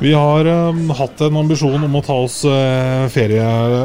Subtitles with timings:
[0.00, 3.44] Vi har eh, hatt en ambisjon om å ta oss uh, ferie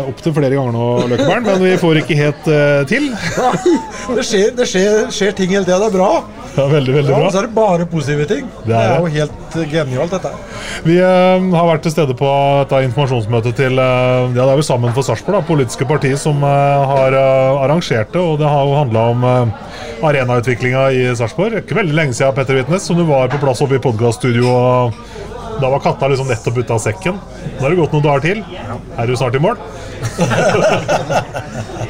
[0.10, 3.12] opptil flere ganger nå, Løkkeberg, men vi får ikke helt uh, til.
[4.18, 5.78] Det skjer, det skjer, skjer ting hele tida.
[5.84, 6.08] Det er bra.
[6.56, 7.28] Ja, veldig, veldig Ja, bra.
[7.28, 8.48] og så er det bare positive ting.
[8.64, 10.32] Det Det er er, jo helt eh, genialt, dette.
[10.88, 12.32] Vi uh, har vært til stede på
[12.64, 16.42] dette informasjonsmøtet til eh, ja, det er vel Sammen for Sarpsborg, da, politiske parti, som
[16.44, 18.24] har arrangert det.
[18.24, 19.24] Og det har jo handla om
[20.10, 21.54] arenautviklinga i Sarpsborg.
[21.54, 24.58] Er Ikke veldig lenge siden, Petter Vitnes, som du var på plass oppe i podkaststudio.
[25.60, 27.20] Da var katta liksom nettopp ute av sekken.
[27.58, 28.44] Nå har det gått noen dager til.
[28.98, 29.60] Er du snart i mål?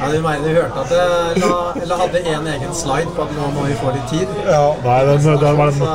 [0.00, 3.34] Ja, du mener du hørte at jeg la, eller hadde en egen slide på at
[3.36, 4.32] nå må vi få litt tid?
[4.48, 5.90] Ja, Nei, den, den var Så, den,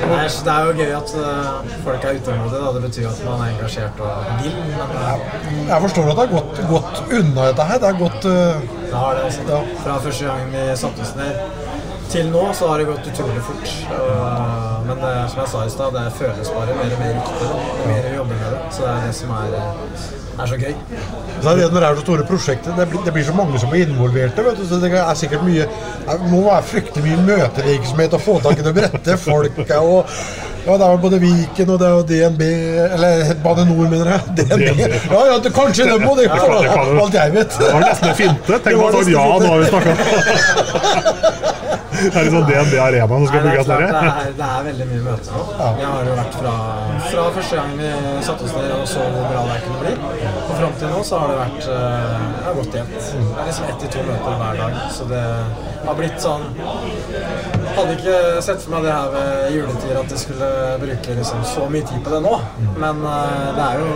[0.00, 2.72] det, er, det er jo gøy at uh, folk er utålmodige.
[2.74, 4.10] Det betyr at man er engasjert og
[4.42, 4.58] vil.
[4.74, 7.82] Men Jeg forstår at det har gått, gått unna dette her.
[7.82, 9.60] Det har gått uh, det har det også.
[9.84, 11.68] Fra første gang vi satte oss ned
[12.10, 13.74] til nå, så har det gått utrolig fort.
[13.96, 17.50] Og, men det, som jeg sa i stad, det føles bare mer og mer riktig.
[17.50, 18.62] Jo mer vi jobber med det.
[18.74, 20.74] Så det er det som er, eh, er så gøy.
[21.40, 23.62] Så er det når det er så store prosjekter, det blir, det blir så mange
[23.62, 24.44] som er involverte.
[24.46, 25.66] Vet du, så det er sikkert mye
[26.10, 29.78] Det må være fryktelig mye møtevirksomhet å få tak i de rette folka.
[29.80, 30.18] Og,
[30.66, 32.42] ja, det er vel både Viken og det er jo DNB
[32.98, 34.20] Eller Bane Nor, mener jeg.
[34.42, 34.82] DNB.
[35.14, 36.34] Ja, ja, det, kanskje det må det, Ja,
[37.04, 37.56] alt jeg vet.
[37.62, 38.50] det var nesten en finte.
[38.50, 41.56] Det Tenk var på nesten ja, nå har vi snakka
[42.10, 45.02] Det er liksom DNB Arena som skal bygges klart, det, er, det er veldig mye
[45.06, 45.42] møter nå.
[45.78, 46.54] Vi har jo vært fra,
[47.06, 47.90] fra første gang vi
[48.28, 49.94] satte oss ned og så hvor bra det kunne bli.
[50.46, 53.10] Og fram til nå så har det vært eh, det har gått jevnt.
[53.10, 54.78] Det er liksom ett til to møter hver dag.
[54.96, 55.24] Så det
[55.86, 56.48] har blitt sånn
[57.80, 60.48] Hadde ikke sett for meg det her ved juletider at jeg skulle
[60.82, 62.34] bruke liksom så mye tid på det nå.
[62.82, 63.94] Men eh, det er jo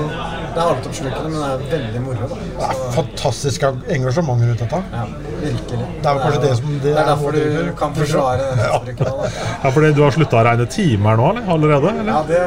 [0.54, 2.26] det er altoppslukende, men det er veldig moro.
[2.30, 2.36] da.
[2.38, 4.80] Det er fantastisk engasjement rundt dette.
[4.94, 5.04] Ja,
[5.42, 5.86] virkelig.
[6.04, 8.94] Det er vel kanskje det som- det det er er derfor du kan forsvare det.
[9.00, 9.14] Ja.
[9.64, 11.48] Ja, fordi du har slutta å regne timer nå, eller?
[11.56, 11.94] Allerede?
[12.04, 12.12] Eller?
[12.12, 12.42] Ja, det,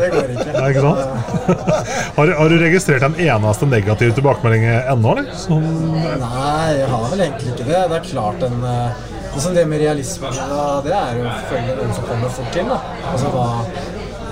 [0.00, 0.46] det går ikke.
[0.58, 1.04] Ja, ikke sant?
[2.18, 5.28] Har, har du registrert en eneste negativ tilbakemelding ennå, eller?
[6.24, 7.84] Nei, jeg har vel egentlig ikke det.
[7.92, 8.58] Det er klart en
[9.36, 12.74] eh, det, med realisme da, det er jo selvfølgelig noen som kommer fort inn.
[13.12, 13.46] Altså hva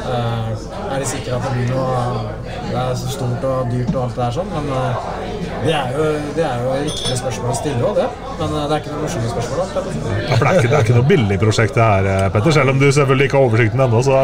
[0.06, 0.50] uh,
[0.86, 1.96] Er de sikre at det blir noe
[2.44, 5.10] Det er så stort og dyrt og alt det der sånn, men uh,
[5.66, 6.06] det er jo,
[6.36, 8.06] det er jo riktige spørsmål å stille òg, det.
[8.38, 9.58] Men uh, det er ikke noe morsomme spørsmål.
[9.58, 9.84] da.
[10.28, 12.56] ja, for det er, ikke, det er ikke noe billig prosjekt det her, Petter.
[12.60, 14.22] Selv om du selvfølgelig ikke har oversikten ennå, så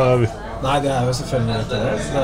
[0.62, 1.92] Nei, det er jo selvfølgelig ikke det.
[2.06, 2.22] Så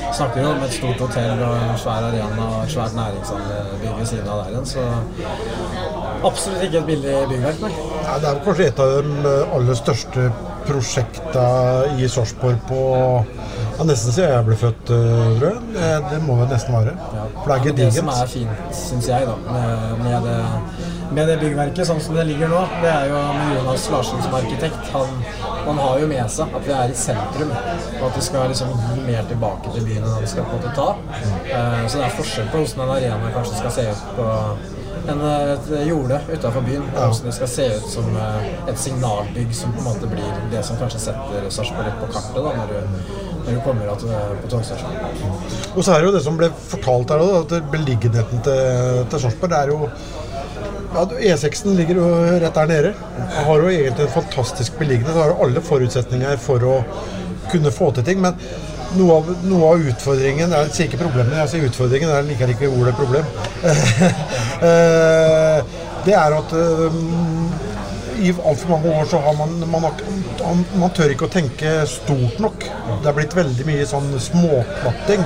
[0.00, 3.84] det snakker jo om et stort hotell og en svær arena og et svært næringsanlegg
[3.98, 4.86] ved siden av der igjen, så
[6.24, 7.72] absolutt ikke et billig byggverk, nei.
[8.04, 10.30] Ja, det er kanskje et av de eh, aller største
[10.66, 12.80] prosjektene i Sarpsborg på
[13.80, 15.60] ja, Nesten siden jeg ble født, eh, tror jeg.
[15.76, 16.96] Det, det må vel nesten være.
[17.38, 17.94] For det er gedigent.
[17.94, 20.40] Det som er fint, syns jeg, da, med, med, det,
[21.10, 23.20] med det byggverket sånn som det ligger nå, det er jo
[23.56, 24.90] Jonas Larsen som arkitekt.
[24.94, 25.22] Han,
[25.66, 27.54] han har jo med seg at vi er i sentrum,
[27.98, 30.60] og at vi skal liksom gi mer tilbake til byen enn vi skal på en
[30.60, 30.90] måte ta.
[31.20, 34.28] Eh, så det er forskjell på hvordan en arena kanskje skal se ut på
[35.10, 36.86] en, et jorde utafor byen.
[36.92, 40.40] Og hvordan det skal se ut som eh, et signalbygg som på en måte blir
[40.54, 44.40] det som kanskje setter Sarpsborg litt på kartet da, når du, når du kommer er
[44.44, 45.28] på togstasjonen.
[45.74, 49.24] Og så er det jo det som ble fortalt her òg, at beliggenheten til, til
[49.26, 49.92] Sarpsborg er jo
[50.94, 51.04] ja,
[51.34, 52.08] E6-en ligger jo
[52.42, 52.92] rett der nede.
[53.16, 55.16] Den har jo egentlig en fantastisk beliggenhet.
[55.16, 56.76] Har jo alle forutsetninger for å
[57.50, 58.20] kunne få til ting.
[58.22, 58.38] Men
[58.98, 62.10] noe av, noe av utfordringen Jeg sier ikke problemet, jeg sier utfordringen.
[62.10, 63.30] Jeg liker ikke ordet problem.
[64.60, 65.60] Eh,
[66.04, 66.96] det er at eh,
[68.20, 69.86] i altfor mange år så har man man
[70.76, 72.66] man tør ikke å tenke stort nok.
[73.00, 75.24] Det er blitt veldig mye sånn småplatting.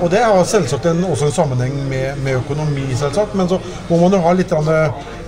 [0.00, 3.34] Og det har selvsagt en, også en sammenheng med, med økonomi, selvsagt.
[3.38, 3.58] Men så
[3.90, 4.54] må man jo ha litt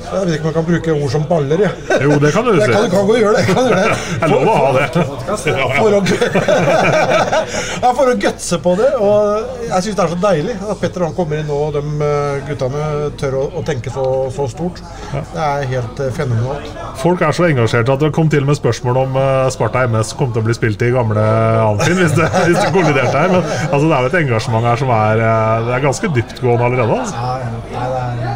[0.04, 1.62] Jeg vet ikke om jeg kan bruke ord som baller.
[1.64, 1.70] Ja.
[2.04, 2.68] Jo, det kan du si.
[2.70, 3.44] kan, kan gjøre det.
[3.48, 3.98] Kan gjøre det.
[4.20, 4.86] Er lov å ha det.
[4.94, 6.00] For å,
[7.98, 8.90] for å gutse på det.
[9.00, 11.82] Og jeg syns det er så deilig at Petter han kommer inn nå, og de
[12.08, 14.04] eh, guttene tør å, å tenke så,
[14.34, 14.82] så stort.
[15.12, 16.70] Det er helt eh, fenomenalt.
[17.00, 20.32] Folk er så engasjerte at det kom til med spørsmål om eh, Sparta MS kom
[20.34, 21.24] til å bli spilt i gamle
[21.64, 23.32] Amfin hvis det, hvis det kolliderte her.
[23.34, 25.24] Men altså, det er jo et engasjement her som er,
[25.68, 27.00] det er ganske dyptgående allerede.
[27.00, 27.14] Altså.
[27.18, 27.52] Ja, ja.
[27.74, 28.33] Nei, det er,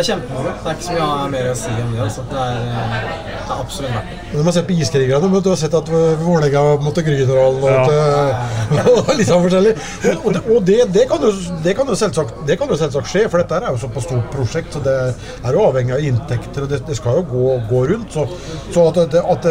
[0.00, 0.52] det er kjempemoro.
[0.56, 2.00] Det er ikke så mye mer å si om det.
[2.04, 2.22] Altså.
[2.30, 4.20] Det, er, eh, det er absolutt verdt det.
[4.30, 7.92] Når man ser på Iskrigerne, du har sett at Vålerenga måtte Grünerhallen og,
[8.78, 8.84] ja.
[8.94, 9.74] og litt sånn forskjellig.
[9.76, 11.32] Og, og, det, og det, det, kan jo,
[11.66, 14.04] det, kan jo selvsagt, det kan jo selvsagt skje, for dette er jo så på
[14.06, 17.58] stort prosjekt, så det er jo avhengig av inntekter, og det, det skal jo gå,
[17.68, 18.16] gå rundt.
[18.16, 18.24] Så,
[18.72, 19.50] så at, at,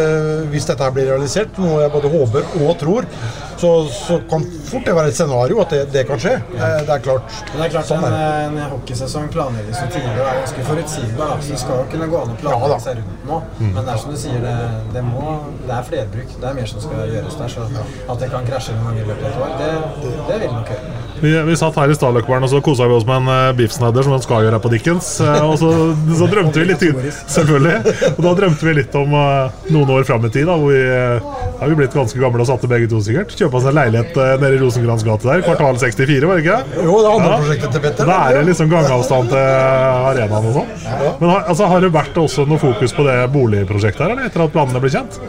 [0.50, 3.06] hvis dette her blir realisert, noe jeg både håper og tror,
[3.60, 6.32] så, så kan fort det være et scenario at det, det kan skje.
[6.52, 7.36] Det, det er klart.
[7.50, 8.10] Men det er klart Sånn det.
[8.16, 11.34] en, en hockeysesong planlegges jo tidligere og er ganske forutsigbar.
[11.44, 13.40] Så det skal jo kunne gå an å planlegge seg rundt nå.
[13.60, 13.70] Mm.
[13.76, 14.56] Men det er som du sier, det,
[14.96, 15.36] det, må,
[15.66, 16.34] det er flerbruk.
[16.40, 17.54] Det er mer som skal gjøres der.
[17.56, 17.68] Så
[18.14, 20.74] at det kan krasje noen ganger i løpet av et år, det, det vil nok
[20.74, 21.09] gjøre.
[21.20, 24.06] Vi, vi satt her i Stadløkkbaren og så kosa vi oss med en uh, beefsnadder
[24.06, 25.12] som en skal gjøre her på Dickens.
[25.20, 25.70] Uh, og så,
[26.16, 26.86] så drømte vi litt
[27.20, 27.96] Selvfølgelig.
[28.16, 30.48] Og da drømte vi litt om uh, noen år fram i tid.
[30.48, 30.80] Da, hvor vi
[31.60, 33.34] har vi blitt ganske gamle og satte begge to sikkert.
[33.36, 35.42] Kjøpa oss en leilighet eh, nede i Rosengrans gate der.
[35.44, 36.86] Kvartal 64, var det ikke?
[36.86, 38.12] Jo, det andre prosjektet til Petter.
[38.16, 40.72] Er det liksom gangavstand til arenaen og sånn.
[41.20, 44.54] Men altså, har det vært også noe fokus på det boligprosjektet her, eller etter at
[44.56, 45.20] planene ble kjent?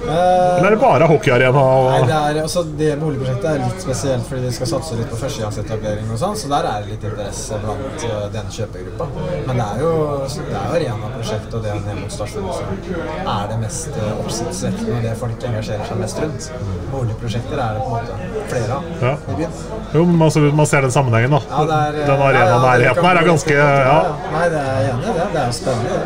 [0.00, 1.62] Eller er det bare hockeyarena?
[1.90, 5.18] Nei, det, er, også det boligprosjektet er litt spesielt fordi de skal satse litt på
[5.20, 9.08] førstegangsetablering og sånn, så der er det litt interesse blant uh, den kjøpergruppa.
[9.48, 9.92] Men det er jo,
[10.24, 14.96] det er jo arenaprosjektet og det ned mot stasjonen som er det mest eh, oppsiktsvekkende
[14.96, 16.48] og det folk engasjerer seg mest rundt.
[16.94, 19.14] Boligprosjekter er det på en måte flere av Ja.
[19.34, 19.58] i byen.
[19.94, 21.40] Jo, men man, ser- man ser den sammenhengen, da.
[21.50, 24.00] Ja, det er, Den ja, ja, arenanærheten her er ganske ja.
[24.30, 25.28] Nei, det er jeg enig i det.
[25.34, 26.02] Det er jo spennende.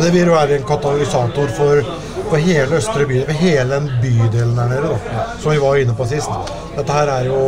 [0.00, 0.10] det.
[0.14, 1.80] Vil være en katalysator for,
[2.28, 5.96] for hele østre bydel, for hele den bydelen der nede, da, som vi var inne
[5.96, 6.52] på sist.
[6.76, 7.40] Dette her er jo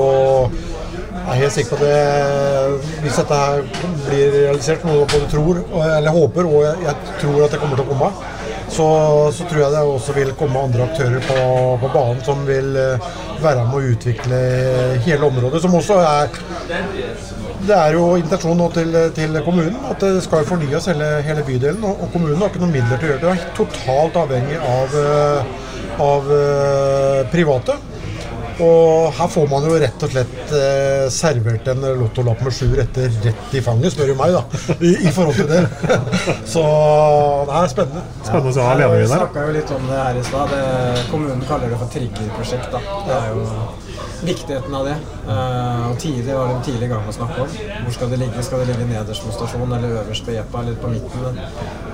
[1.26, 3.62] Jeg er helt sikker på det Hvis dette her
[4.06, 7.86] blir realisert, noe både tror, eller håper, og jeg, jeg tror at det kommer til
[7.86, 8.10] å komme,
[8.68, 8.86] så,
[9.34, 11.38] så tror jeg det også vil komme andre aktører på,
[11.82, 13.10] på banen som vil eh,
[13.42, 14.40] være med å utvikle
[15.06, 16.30] hele området, som også er
[17.64, 21.82] det er jo intensjonen nå til, til kommunen at det skal fornyes hele, hele bydelen.
[21.86, 23.34] Og, og kommunen har ikke noen midler til å gjøre det.
[23.34, 25.52] Det er totalt avhengig av, eh,
[26.06, 27.78] av eh, private.
[28.56, 33.10] Og her får man jo rett og slett eh, servert en lottolapp med sju retter
[33.26, 34.76] rett i fanget, spør du meg, da.
[34.78, 35.64] I, i forhold til det.
[36.54, 38.04] Så det er spennende.
[38.22, 40.56] Spennende å se Ja, alene Vi snakka jo litt om det her i stad.
[41.10, 42.72] Kommunen kaller det for triggerprosjekt.
[42.72, 42.84] da.
[43.10, 43.50] Det er jo
[44.22, 44.96] viktigheten av det.
[45.26, 47.58] Uh, og tidlig var det en tidlig gang å snakke om.
[47.84, 48.46] Hvor skal det ligge?
[48.46, 51.40] Skal det ligge nederst på stasjonen, eller øverst på jeppa, eller på midten?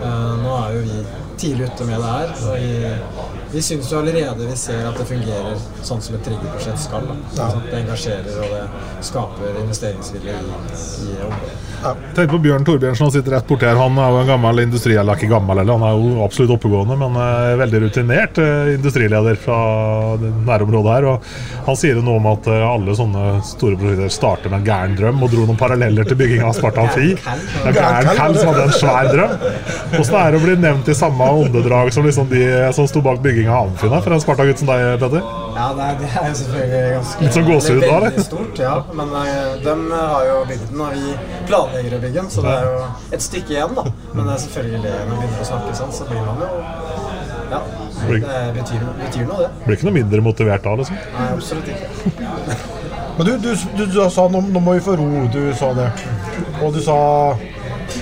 [0.02, 1.02] Uh, nå er jo vi
[1.42, 2.34] tidlig ute med det her.
[2.46, 6.84] Og vi, vi syns jo allerede vi ser at det fungerer sånn som et triggerprosjekt
[6.86, 7.10] skal.
[7.34, 8.62] At det engasjerer og det
[9.08, 10.56] skaper investeringsvilje i,
[11.08, 11.58] i området.
[12.14, 13.74] Tenk på Bjørn Torbjørnsen, han sitter rett borti her.
[13.80, 16.94] Han er jo en gammel industri, eller ikke gammel, eller han er jo absolutt oppegående,
[17.00, 18.38] men eh, veldig rutinert
[18.76, 19.58] industrileder fra
[20.20, 21.08] det nærområdet her.
[21.10, 24.66] Og han sier jo noe om at eh, alle sånne store prosjekter starter med en
[24.66, 27.12] gæren drøm, og dro noen paralleller til bygginga av Sparta Amfi.
[27.12, 29.34] En gæren Cal som hadde en svær drøm.
[30.00, 32.42] Åssen er det å bli nevnt i samme åndedrag som liksom de
[32.76, 35.26] som sto bak bygginga av Amfi for en Sparta-gutt som deg, Petter?
[35.52, 38.26] Ja, det er, det er jo selvfølgelig ganske Litt sånn gåsehud da, eller?
[38.26, 38.74] Stort, ja.
[38.96, 39.26] Men uh,
[39.62, 41.16] de har jo bygd den, og vi
[41.50, 42.86] planlegger å bygge den, så det er jo
[43.18, 43.86] et stykke igjen, da.
[44.14, 46.52] Men det er selvfølgelig når man begynner å snakke sånn, så blir man jo
[47.52, 47.60] Ja.
[48.08, 49.50] Det betyr, betyr noe, det.
[49.66, 50.96] Blir ikke noe mindre motivert da, liksom.
[51.16, 51.88] Nei, absolutt ikke.
[53.16, 55.88] Men du, du, du, du sa nå, nå må vi få ro, du sa det.
[56.64, 56.96] Og du sa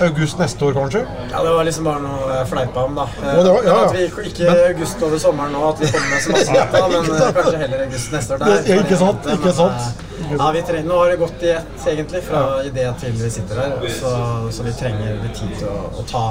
[0.07, 1.00] august neste år, kanskje?
[1.33, 3.07] Ja, det var liksom bare noe jeg fleipa om, da.
[3.19, 3.80] Eh, var- ja, ja.
[3.88, 6.52] At vi ikke- ikke i august over sommeren nå, at vi kommer med så masse
[6.95, 8.38] men eh, kanskje heller august neste år.
[8.38, 10.07] Der, ikke sant, Men, ikke sant.
[10.39, 13.61] Ja, vi trenger, nå har det gått i ett, egentlig, fra idé til vi sitter
[13.62, 13.77] her.
[13.95, 14.11] Så,
[14.53, 16.25] så vi trenger litt tid til å, å ta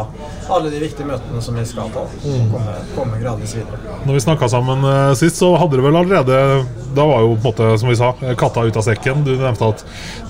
[0.53, 1.89] alle de viktige møtene som vi skal.
[1.97, 2.49] Og Mm.
[2.51, 3.79] komme, komme gradvis videre.
[4.05, 6.65] Når vi snakka sammen eh, sist, så hadde dere vel allerede
[6.95, 9.23] Da var jo på en måte, som vi sa, katta ut av sekken.
[9.23, 9.83] Du nevnte at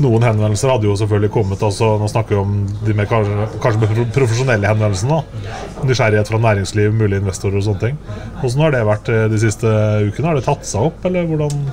[0.04, 1.62] noen henvendelser hadde jo selvfølgelig kommet.
[1.64, 3.48] Altså, nå snakker vi om de mer kanskje,
[4.16, 5.22] profesjonelle henvendelsene.
[5.22, 5.56] da.
[5.88, 7.98] Nysgjerrighet fra næringsliv, mulige investorer og sånne ting.
[8.42, 9.72] Hvordan har det vært eh, de siste
[10.10, 10.28] ukene?
[10.28, 11.64] Har det tatt seg opp, eller hvordan?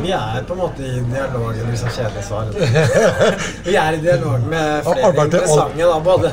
[0.00, 2.50] Vi er på en måte i dialog det blir så kjedelig svar.
[3.66, 6.30] Vi er i dialog med flere interessante, da, både,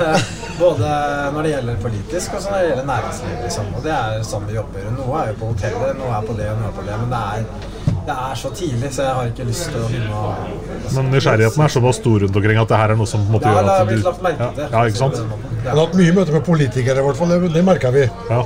[0.60, 0.92] både
[1.36, 3.39] når det gjelder politisk og så når det gjelder næringsliv.
[3.44, 3.72] Liksom.
[3.77, 4.88] Og det er sånn vi jobber.
[4.98, 7.00] Noe er jo på hotellet, noe er på det og noe er på det.
[7.04, 7.68] Men det er,
[8.08, 11.68] det er så tidlig, så jeg har ikke lyst til å begynne å Men nysgjerrigheten
[11.68, 13.58] er såpass stor rundt omkring at det her er noe som på en måte Ja,
[13.58, 14.70] gjør det har at blitt lagt merke til.
[14.72, 15.57] Ja, ikke sant?
[15.67, 17.27] Vi har hatt mye møter med politikere, i hvert fall.
[17.33, 18.05] Det, det merker vi.
[18.31, 18.38] Ja.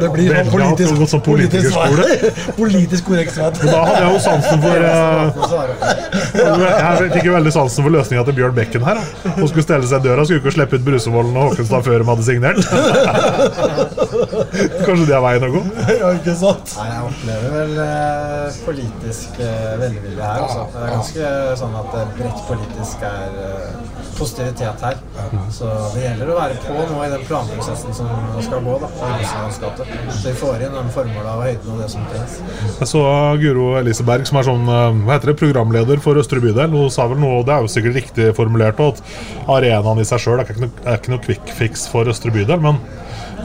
[0.00, 1.72] Det blir noe sånn politisk, gått politisk,
[2.62, 3.50] politisk korrekt svar.
[3.60, 4.88] Da hadde jeg jo sansen for eh,
[6.32, 8.96] Jeg fikk jo veldig sansen for løsninga til Bjørn Bekken her.
[9.02, 9.06] da.
[9.36, 12.04] Hun skulle stelle seg i døra, skulle ikke slippe ut Brusevollen og Håkenstad før de
[12.08, 12.58] hadde signert.
[14.86, 15.62] Kanskje det er veien å gå?
[15.92, 16.66] Ja, ikke sant?
[16.78, 20.38] Nei, jeg opplever vel eh, politisk eh, velvilje her.
[20.46, 20.62] Altså.
[20.72, 21.24] Det er ganske
[21.62, 23.70] sånn at eh, bredt politisk er eh,
[24.18, 24.96] positivitet her.
[25.52, 28.08] Så det gjelder å være på nå i den planprosessen som
[28.44, 28.78] skal gå.
[28.82, 28.90] da,
[29.62, 29.86] gate.
[30.10, 32.38] Så vi får inn den formåla og høyden og det som trengs.
[32.80, 33.04] Jeg så
[33.42, 36.74] Guro Eliseberg, som er sånn, eh, hva heter det, programleder for Østre bydel.
[36.74, 39.02] Hun sa vel noe, det er jo sikkert riktig formulert, at
[39.50, 42.62] arenaen i seg sjøl er ikke noe, quick fix for Østre bydel.
[42.62, 42.80] Men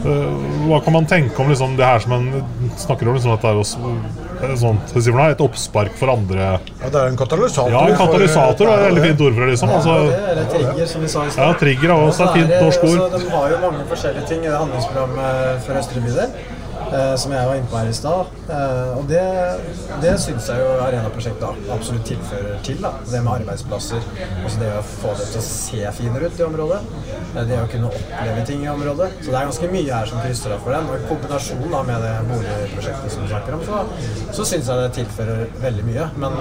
[0.03, 2.31] eh, hva kan man tenke om liksom, det her som en
[2.77, 6.95] snakker om liksom, at det er jo eh, man et oppspark for andre Ja, det
[6.95, 7.71] er en katalysator.
[7.71, 9.49] Ja, en katalysator er et veldig fint ord for det.
[9.53, 9.69] liksom.
[9.69, 11.47] Ja, Altså, det er trigger, som vi sa i stad.
[11.47, 12.99] Ja, trigger er også et fint det- norsk ord.
[12.99, 16.29] altså, De har jo mange forskjellige ting i det handlingsprogrammet for Østre bydel.
[16.91, 18.33] Eh, som jeg var inne på her i stad.
[18.47, 19.23] Eh, og det,
[20.03, 22.79] det syns jeg jo Arena-prosjektet absolutt tilfører til.
[22.83, 22.93] da.
[23.11, 24.03] Det med arbeidsplasser.
[24.45, 26.81] Også det å få det til å se finere ut i området.
[27.35, 29.09] Eh, det å kunne oppleve ting i området.
[29.21, 30.91] Så det er ganske mye her som krysser av for den.
[30.91, 33.83] Og i kombinasjon da med det boligprosjektet som du snakker om, så,
[34.39, 36.07] så syns jeg det tilfører veldig mye.
[36.23, 36.39] Men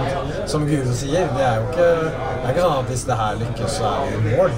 [0.50, 3.42] som Guro sier, det er jo ikke, det er ikke sånn at hvis det her
[3.42, 4.56] lykkes, så er vi i mål.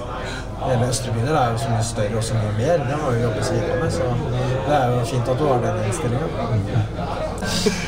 [0.67, 2.73] Hele Østre bydel er jo så mye større og så mye mer.
[2.89, 3.91] Det må jo jobbes videre med.
[3.91, 4.03] Så
[4.67, 7.85] det er jo fint at du har den innstillinga.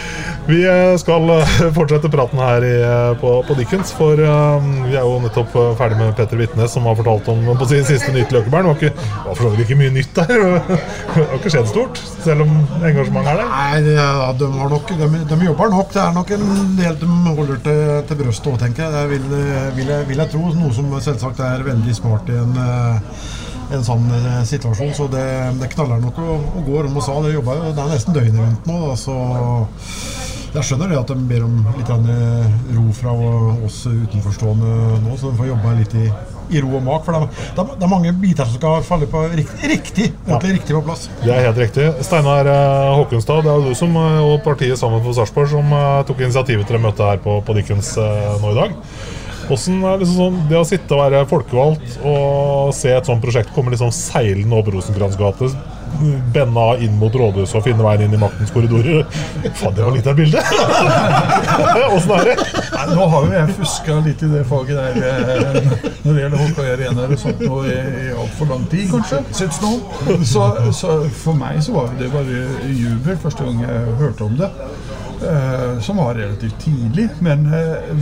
[0.50, 5.04] Vi eh, skal eh, fortsette praten her i, eh, på, på Dickens, for vi er
[5.07, 8.73] jo nettopp ferdig med Petter Vitnes, som har fortalt om på sin siste nytt Løkkeberg.
[8.80, 10.33] Det var for så vidt ikke mye nytt der.
[11.11, 12.54] Det har ikke skjedd stort, selv om
[12.87, 13.52] engasjementet er der.
[13.52, 15.92] Nei, ja, de, har nok, de, de jobber nok.
[15.95, 16.47] Det er nok en
[16.78, 18.95] del de holder til, til brøstet òg, tenker jeg.
[18.97, 19.28] Det vil,
[19.78, 20.09] vil, jeg.
[20.11, 20.42] vil jeg tro.
[20.61, 22.57] Noe som selvsagt er veldig smart i en,
[23.76, 24.09] en sånn
[24.50, 24.95] situasjon.
[24.99, 25.26] Så det,
[25.62, 26.80] det knaller nok å, å gå.
[26.90, 28.80] og sa, det jobber jo Det er nesten døgnet rundt nå.
[28.88, 29.19] Da, så
[30.50, 33.12] jeg skjønner det at de ber om litt eh, ro fra
[33.66, 36.07] oss utenforstående nå, så de får jobbe litt i,
[36.57, 37.04] i ro og mak.
[37.07, 40.76] For det er, det er, mange biter som skal falle på riktig, riktig, ordentlig riktig
[40.76, 41.07] på plass.
[41.23, 41.87] Det er helt riktig.
[42.07, 45.73] Steinar Håkonstad, Håkenstad, det er jo du som, eh, og partiet Sammen for Sarpsborg som
[45.76, 48.78] eh, tok initiativet til det møtet her på, på Dickens eh, nå i dag.
[49.50, 53.52] Hvordan er liksom sånn, Det å sitte og være folkevalgt og se et sånt prosjekt
[53.57, 55.50] komme liksom seilende opp Rosenkrantz gate,
[56.33, 59.02] benna inn mot rådhuset og finne veien inn i maktens korridorer
[59.59, 60.45] Faen, det var litt av et bilde!
[61.97, 62.37] Åssen er det?
[62.76, 66.45] Nei, nå har jo jeg fuska litt i det faget der eh, når det gjelder
[66.45, 69.21] hockey arenaer eller sånt nå i, i altfor lang tid, kanskje.
[69.37, 70.25] Syns noen.
[70.30, 70.47] Så,
[70.78, 74.49] så for meg så var det bare jubel første gang jeg hørte om det.
[75.23, 77.09] Eh, som var relativt tidlig.
[77.21, 77.93] Men, eh,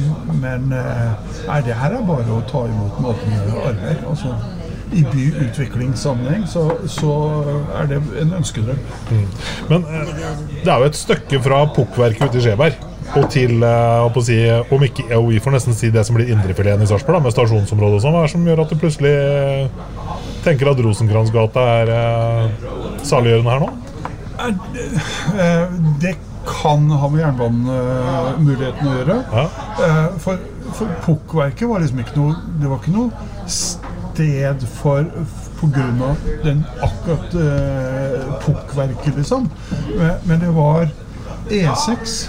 [0.42, 1.10] men eh,
[1.48, 4.02] nei, det her er bare å ta imot med åpne armer.
[4.10, 4.34] Altså,
[4.88, 7.14] I byutviklingssammenheng så, så
[7.76, 8.78] er det en ønskedrøm.
[9.68, 10.12] Men eh,
[10.62, 12.84] det er jo et stykke fra pukkverket ute i Skjeberg
[13.16, 14.36] og til eh, å si,
[14.74, 18.00] om ikke, ja, Vi får nesten si det som blir indrefileten i Sarpsborg, med stasjonsområdet
[18.00, 18.12] og sånn.
[18.16, 19.86] Hva er det som gjør at du plutselig eh,
[20.44, 22.66] tenker at Rosenkrantz-gata er eh,
[23.08, 23.70] saliggjørende her nå?
[24.38, 26.12] Eh, Det
[26.48, 29.18] kan ha med jernbanemuligheten å gjøre.
[29.84, 30.40] Eh, For,
[30.76, 33.10] for pukkverket var liksom ikke noe Det var ikke noe
[33.48, 35.06] sted for
[35.58, 36.14] pga.
[36.44, 39.48] den akkurat uh, pukkverket, liksom.
[39.98, 40.88] Men, men det var
[41.50, 42.28] E6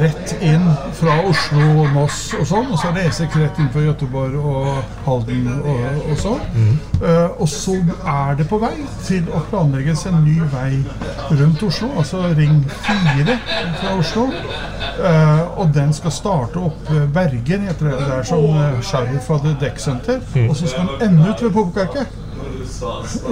[0.00, 0.64] rett inn
[0.98, 2.70] fra Oslo og Moss og sånn.
[2.72, 6.44] Og så er det E6 rett inn fra Göteborg og Halden og, og sånn.
[7.00, 7.76] Eh, og så
[8.10, 8.74] er det på vei
[9.06, 10.82] til å planlegges en ny vei
[11.34, 13.38] rundt Oslo, altså Ring 4
[13.80, 14.28] fra Oslo.
[14.94, 20.20] Uh, og den skal starte opp Bergen, heter det der som uh, Sheriff hadde dekksenter.
[20.46, 22.20] Og så skal den ende ut ved Påbukkverket.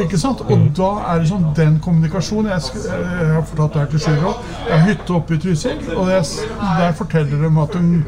[0.05, 0.41] Ikke sant?
[0.47, 4.27] Og da er det sånn den kommunikasjonen Jeg, jeg har fortalt det her til Sjur
[4.33, 4.47] òg.
[4.69, 6.25] Jeg har hytte oppe i Trysil, og jeg,
[6.81, 8.05] der forteller de at hun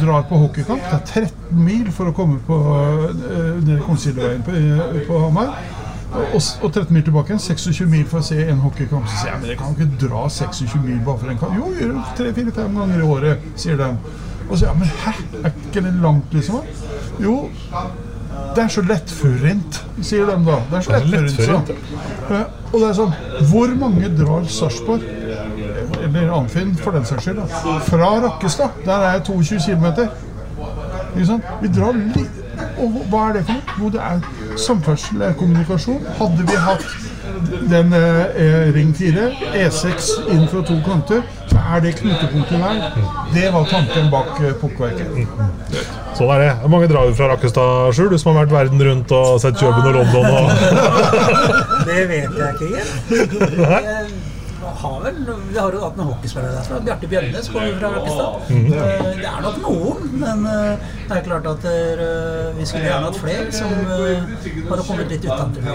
[0.00, 0.82] drar på hockeykamp.
[0.90, 5.54] Det er 13 mil for å komme på eh, ned Konsilveien på, i- på Hamar.
[6.14, 7.40] Og, og 13 mil tilbake igjen.
[7.42, 9.08] 26 mil for å se en hockeykamp.
[9.10, 11.56] Så sier jeg men dere kan ikke dra 26 mil bare for en kamp.
[11.58, 13.88] Jo, gjør det tre-fire-fem ganger i året, sier de.
[14.44, 16.60] Og så jeg men hæ, er ikke det langt, liksom?
[17.24, 17.34] Jo,
[18.54, 20.58] det er så lettfurrent, sier de da.
[20.70, 21.70] Det er så Det lettfurrent.
[22.30, 23.14] Eh, Og det er sånn
[23.50, 25.02] Hvor mange drar Sarpsborg?
[26.04, 27.78] eller Anfinn for den saks skyld, da.
[27.86, 28.68] fra Rakkestad.
[28.84, 29.86] Der er jeg 22 km.
[31.14, 31.44] Ikke sant?
[31.62, 32.40] Vi drar litt
[32.78, 33.74] Og hva er det for noe?
[33.80, 34.20] Jo, det er
[34.58, 36.00] samferdsel, er kommunikasjon.
[36.18, 36.84] Hadde vi hatt
[37.70, 39.24] den eh, Ring 4,
[39.64, 42.98] E6 inn fra to kanter, så er det knutepunktet der.
[43.34, 45.08] Det var tanken bak eh, Pukkverket.
[46.14, 46.50] Sånn er det.
[46.62, 48.10] Hvor mange drar du fra Rakkestad, Sjur?
[48.12, 50.44] Du som har vært verden rundt og sett Kjøben og London og
[51.88, 52.92] Det vet jeg ikke helt.
[54.64, 55.16] Jeg har vel,
[55.50, 56.78] vi har jo hatt noen hockeyspillere derfra.
[56.86, 58.32] Bjarte Bjørnes kommer fra Rakkestad.
[58.48, 58.70] Mhm.
[58.72, 58.78] Eh,
[59.18, 63.18] Det er nok noen, men eh, det er klart at eh, vi skulle gjerne hatt
[63.20, 63.70] flere som
[64.70, 65.72] hadde kommet litt utenfra.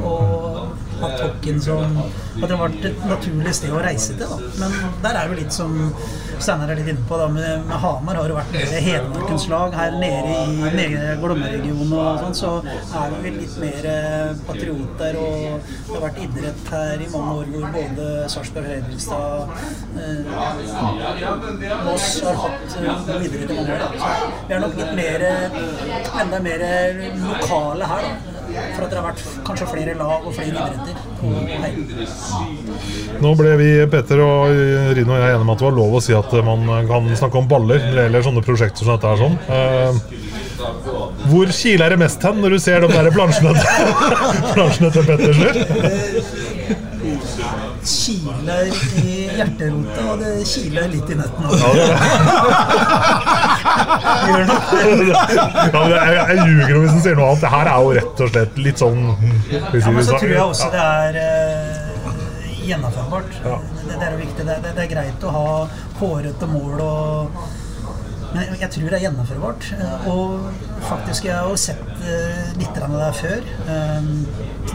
[0.00, 4.26] Og hatt hockeyen som At det var et naturlig sted å reise til.
[4.26, 4.38] Da.
[4.58, 5.76] Men der er jo litt som
[6.34, 7.18] Steinar er litt inne på.
[7.18, 9.76] Da, med, med Hamar har jo vært mer Hedmarkens lag.
[9.78, 12.50] Her nede i nede Glomma-regionen og sånn, så
[13.00, 15.20] er vi litt mer eh, patrioter.
[15.22, 19.48] Og det har vært idrett her i mange år hvor både Sarpsborg Fredrikstad
[20.02, 20.20] eh,
[21.86, 23.82] Moss har hatt eh, god idrett i mange år.
[23.84, 23.90] Da.
[23.94, 26.68] Så vi er nok litt mer eh, enda mer
[27.24, 28.08] lokale her.
[28.10, 28.33] da.
[28.54, 31.26] For at det har vært kanskje flere lag og flere idretter på.
[33.24, 34.54] Nå ble vi, Petter og
[34.98, 37.40] Rino og jeg, enige om at det var lov å si at man kan snakke
[37.40, 39.36] om baller når det gjelder sånne prosjekter som dette er sånn.
[39.58, 39.92] Eh,
[41.30, 43.52] hvor kiler det mest hen når du ser de der plansjene,
[44.94, 45.32] til Petter?
[45.34, 45.54] Sjur?
[47.84, 48.70] kiler
[49.04, 51.48] i hjerterota, og det kiler litt i nøttene.
[51.60, 51.88] Ja,
[54.28, 54.70] Gjør nok.
[55.34, 57.42] Ja, men jeg, jeg ljuger hvis en sier noe annet.
[57.44, 59.02] Det her er jo rett og slett litt sånn
[59.52, 62.14] Ja, men så tror jeg også det er uh,
[62.64, 63.36] gjennomførbart.
[63.44, 64.46] Det, det er jo viktig.
[64.48, 65.46] Det, det, det er greit å ha
[66.00, 67.44] hårete mål og
[68.34, 69.66] Men jeg tror det er gjennomførbart.
[69.78, 70.48] Eh, Og
[70.88, 73.44] faktisk, jeg har jo sett eh, litt av det der før.
[73.68, 74.08] Um,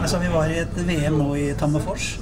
[0.00, 2.14] altså, vi var i et VM nå i Tammerfors.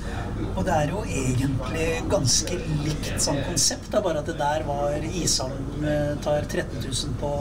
[0.55, 5.07] Og det er jo egentlig ganske likt som konsept, da, bare at det der var
[5.09, 7.33] ishallen eh, tar 13 000 på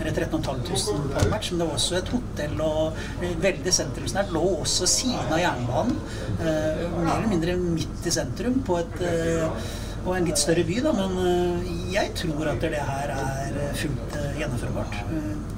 [0.00, 2.98] Eller 13 500 på match, men det var også et hotell og
[3.42, 4.32] veldig sentrumsnært.
[4.34, 5.96] Lå også siden av jernbanen,
[6.40, 10.78] eh, mer eller mindre midt i sentrum, på et eh, og en litt større by,
[10.82, 14.96] da, men eh, jeg tror at det her er eh, fullt eh, gjennomførbart.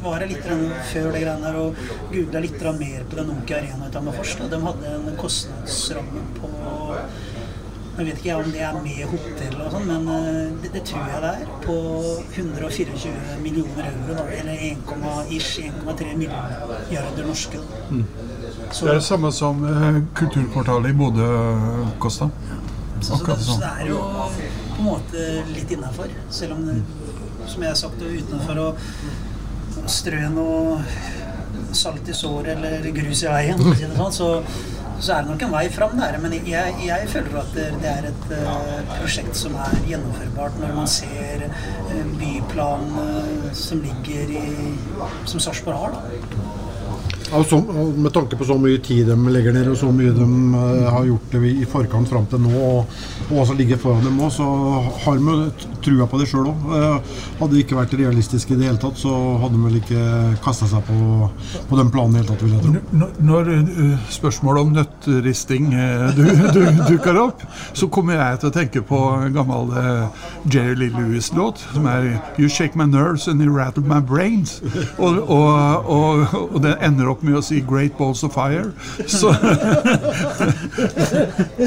[0.04, 0.48] Var jeg litt
[0.90, 1.78] før det greiene her og
[2.10, 4.34] googla litt mer på den Onke Arena i Tammerfors.
[4.50, 6.52] De hadde en kostnadsramme på
[7.94, 10.08] jeg vet ikke om det er med hotell og sånn, men
[10.64, 11.52] det, det tror jeg det er.
[11.62, 11.76] På
[12.34, 17.62] 124 millioner euro, da, eller 1,ish 1,3 milliarder norske.
[17.62, 18.00] Da.
[18.66, 19.62] Det er det samme som
[20.18, 21.30] kulturkvartalet i Bodø
[22.02, 22.32] kosta.
[23.04, 23.60] Så, så, så sånn.
[23.60, 26.12] det er jo på en måte litt innafor.
[26.32, 26.78] Selv om det,
[27.44, 28.70] som jeg har sagt, utenfor å
[29.90, 30.78] strø noe
[31.74, 33.60] salt i såret eller grus i veien,
[33.98, 34.28] sånn, så,
[35.02, 36.16] så er det nok en vei fram der.
[36.22, 40.90] Men jeg, jeg føler at det, er et uh, prosjekt som er gjennomførbart når man
[40.90, 44.46] ser uh, byplanen som ligger i
[45.28, 46.63] Som Sarpsborg har, da.
[47.24, 47.58] Så,
[47.96, 51.06] med tanke på så mye tid de legger ned, og så mye de uh, har
[51.08, 52.98] gjort det i forkant fram til nå, og,
[53.30, 54.46] og også ligger foran dem òg, så
[55.06, 56.68] har de trua på det sjøl òg.
[57.40, 60.04] hadde det ikke vært realistiske i det hele tatt, så hadde de vel ikke
[60.44, 61.30] kasta seg på,
[61.70, 63.00] på den planen i det hele tatt, vil jeg tro.
[63.02, 67.42] Når, når uh, spørsmålet om nøttristing eh, du, du, dukker opp,
[67.76, 72.08] så kommer jeg til å tenke på en gammel eh, Jerry Lee Lewis-låt som er
[72.38, 74.60] You shake my nerves and you rattle my brains.
[74.98, 78.72] Og, og, og, og det ender opp med å si Great Balls of Fire.
[79.06, 79.30] Så,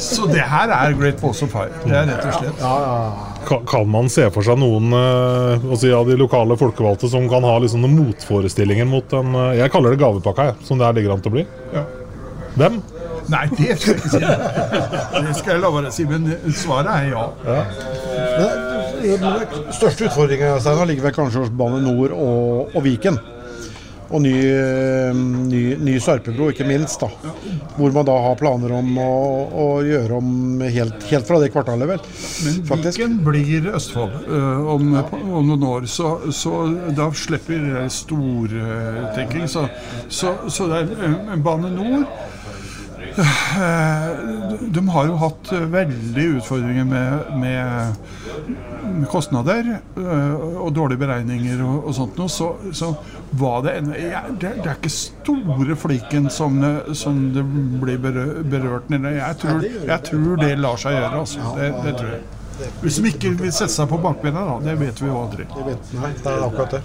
[0.10, 1.72] så det her er Great Balls of Fire.
[1.86, 2.58] Det er rett og slett.
[3.48, 7.30] Kan, kan man se for seg noen eh, å si, av de lokale folkevalgte som
[7.32, 10.90] kan ha liksom noen motforestillinger mot den eh, Jeg kaller det gavepakka, jeg, som det
[10.90, 11.46] her ligger an til å bli.
[11.76, 11.84] Ja.
[12.58, 12.82] Hvem?
[13.28, 14.20] Nei, det skal jeg ikke si.
[14.24, 16.22] Det skal jeg la være å si, men
[16.56, 17.24] svaret er ja.
[17.48, 17.62] ja.
[19.04, 19.24] Den
[19.76, 20.48] største utfordringa
[20.88, 23.18] ligger vel kanskje hos Bane Nor og, og Viken.
[24.08, 27.02] Og ny, eh, ny, ny Sarpebro, ikke minst.
[27.02, 27.10] da
[27.76, 29.10] Hvor man da har planer om å,
[29.52, 32.06] å gjøre om helt, helt fra det kvartalet, vel.
[32.70, 36.64] Men Viken blir Østfold eh, om, om noen år, så, så
[36.96, 39.48] da slipper stortenking.
[39.52, 39.68] Så,
[40.08, 42.08] så, så det er eh, Bane Nor
[43.18, 51.88] de har jo hatt eh, veldig utfordringer med, med, kostnader eh, og dårlige beregninger og,
[51.90, 52.30] og sånt noe.
[52.32, 52.92] Så, så
[53.42, 57.44] var det en ja, det, det er ikke store fliken som, det- som det
[57.82, 59.16] blir berørt nede.
[59.18, 61.54] Jeg tror, jeg tror det lar seg gjøre, altså.
[61.58, 62.26] Det, det tror jeg.
[62.82, 64.56] Hvis de ikke vil sette seg på bakbena, da.
[64.68, 65.46] Det vet vi jo aldri.
[65.54, 66.82] Det vet, nei, det er akkurat det.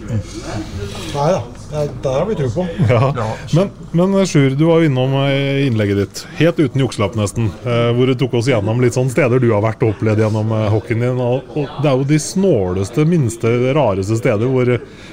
[1.12, 1.40] Nei da,
[1.82, 2.66] er- der har vi tro på.
[2.90, 3.12] Ja.
[3.56, 7.90] Men, men Sjur, du var jo innom eh, innlegget ditt, helt uten jukselapp nesten, eh,
[7.96, 10.66] hvor du tok oss gjennom litt sånn steder du har vært og opplevd gjennom eh,
[10.74, 11.22] hockeyen din.
[11.22, 14.70] Og, det er jo de snåleste, minste, rareste steder hvor,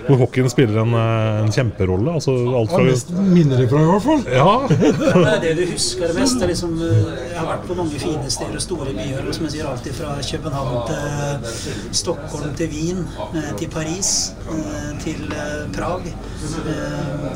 [0.09, 2.17] hvor hockeyen spiller en, eh, en kjemperolle.
[2.19, 4.27] Altså alt fra mest minner ifra, i hvert fall.
[4.33, 4.55] Ja.
[5.19, 6.37] Det er det du husker mest.
[6.39, 9.31] Det er liksom, eh, jeg har vært på mange fine steder og store byer.
[9.35, 10.48] Som jeg sier, alltid fra København
[10.89, 13.03] til Stockholm til Wien,
[13.35, 16.09] eh, til Paris, eh, til eh, Prag,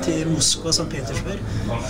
[0.04, 0.90] til Moskva, og St.
[0.90, 1.40] Petersburg.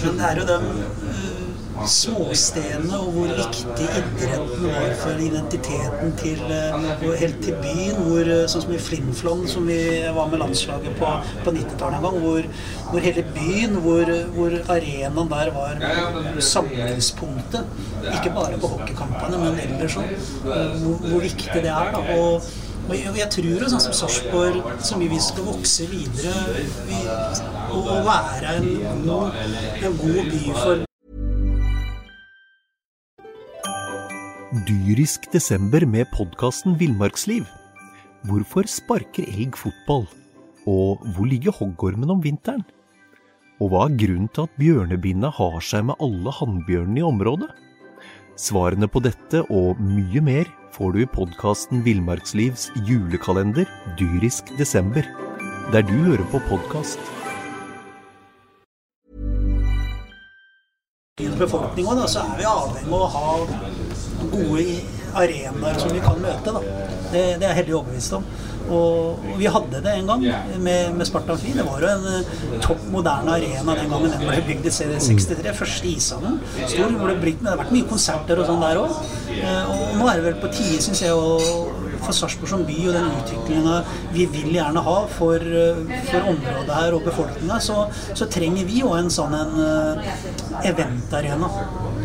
[0.03, 1.52] Men det er jo de eh,
[1.89, 7.99] småstedene og hvor viktig idretten var for identiteten til eh, og helt til byen.
[8.05, 9.79] Hvor, eh, sånn som i Flimflon, som vi
[10.15, 11.13] var med landslaget på,
[11.45, 12.19] på 90-tallet en gang.
[12.23, 12.49] Hvor,
[12.91, 15.81] hvor hele byen, hvor, hvor arenaen der var
[16.53, 17.79] samlingspunktet.
[18.13, 20.13] Ikke bare på hockeykampene, men ellers òg.
[20.43, 21.95] Hvor, hvor viktig det er.
[21.95, 25.85] da, og og jeg, jeg tror jo sånn som Sarpsborg, så mye vi skal vokse
[25.87, 26.97] videre vi,
[27.71, 28.67] og, være en
[29.87, 30.83] en god by for
[34.53, 37.47] Dyrisk desember med podkasten Villmarksliv.
[38.29, 40.03] Hvorfor sparker elg fotball?
[40.69, 42.61] Og hvor ligger hoggormen om vinteren?
[43.57, 47.49] Og hva er grunnen til at bjørnebinna har seg med alle hannbjørnene i området?
[48.37, 53.65] Svarene på dette og mye mer får du i podkasten Villmarkslivs julekalender
[53.97, 55.09] Dyrisk desember,
[55.73, 57.01] der du hører på podkast.
[61.43, 63.92] befolkninga, så er vi avhengig av å ha
[64.31, 64.79] gode
[65.13, 66.55] arenaer som vi kan møte.
[67.11, 68.25] Det, det er jeg heldig overbevist om.
[68.63, 70.21] Og, og vi hadde det en gang
[70.63, 71.51] med, med Sparta Amfi.
[71.57, 75.53] Det var jo en eh, topp moderne arena den gangen den ble bygd i 63.
[75.59, 76.39] Første ishallen.
[76.63, 78.99] Stor, hvor det, ble, det har vært mye konserter og sånn der òg.
[79.73, 82.97] Og nå er det vel på tide, syns jeg, å for Sarpsborg som by og
[82.97, 83.77] den utviklinga
[84.13, 88.83] vi vil gjerne ha for, eh, for området her og befolkninga, så, så trenger vi
[88.85, 90.13] òg en sånn en eh,
[90.71, 91.49] eventarena.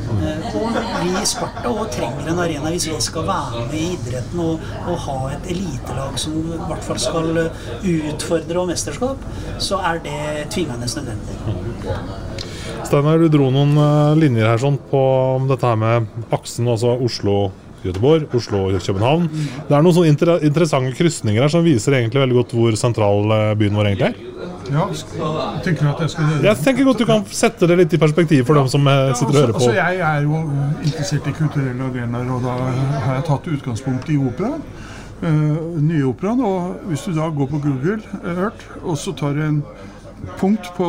[0.08, 3.84] Eh, Og vi i Sparta også trenger en arena hvis vi skal være med i
[3.96, 9.28] idretten og, og ha et elitelag som i hvert fall skal utfordre og mesterskap,
[9.62, 11.38] så er det tvingende nødvendig.
[12.88, 15.02] Steinar, du dro noen eh, linjer her sånn på
[15.50, 16.96] dette her med aksen, altså
[17.78, 19.28] Oslo-Göteborg, Oslo og København.
[19.68, 23.30] Det er noen sånne inter interessante krysninger her som viser egentlig veldig godt hvor sentral
[23.30, 24.14] eh, byen vår egentlig er.
[24.68, 24.84] Ja,
[25.64, 28.44] tenker du at jeg skal Jeg tenker godt du kan sette det litt i perspektiv
[28.44, 29.62] for dem som eh, sitter og hører på.
[29.62, 30.42] Altså, jeg er jo
[30.82, 32.56] interessert i kulturelle arenaer, og da
[33.06, 34.62] har jeg tatt utgangspunkt i operaen.
[35.18, 36.42] Uh, nye operaen.
[36.46, 39.62] Og hvis du da går på Google Earth, og så tar du en
[40.38, 40.88] punkt på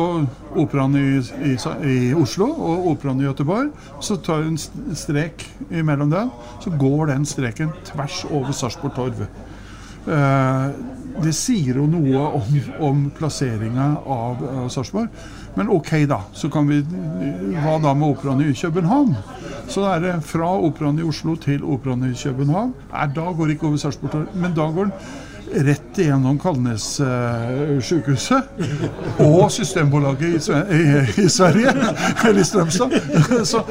[0.58, 1.06] operaen i,
[1.50, 6.72] i, i Oslo og operaen i Göteborg, så tar du en strek imellom den, så
[6.80, 9.26] går den streken tvers over Sarpsborg Torv.
[10.08, 10.66] Eh,
[11.20, 15.10] det sier jo noe om, om plasseringa av, av Sarpsborg.
[15.58, 16.20] Men ok, da.
[16.32, 16.78] Så kan vi
[17.60, 19.16] Hva da med operaen i København?
[19.70, 22.72] Så er det fra operaen i Oslo til operaen i København.
[22.92, 24.94] Nei, da går det ikke over Sarpsborg Torv, men da går den
[25.52, 28.60] rett igjennom Kalnes uh, sykehuset
[29.24, 30.36] og Systembolaget
[31.18, 31.72] i, Sverige,
[32.24, 32.94] eller i Strømstad.
[33.44, 33.62] Så,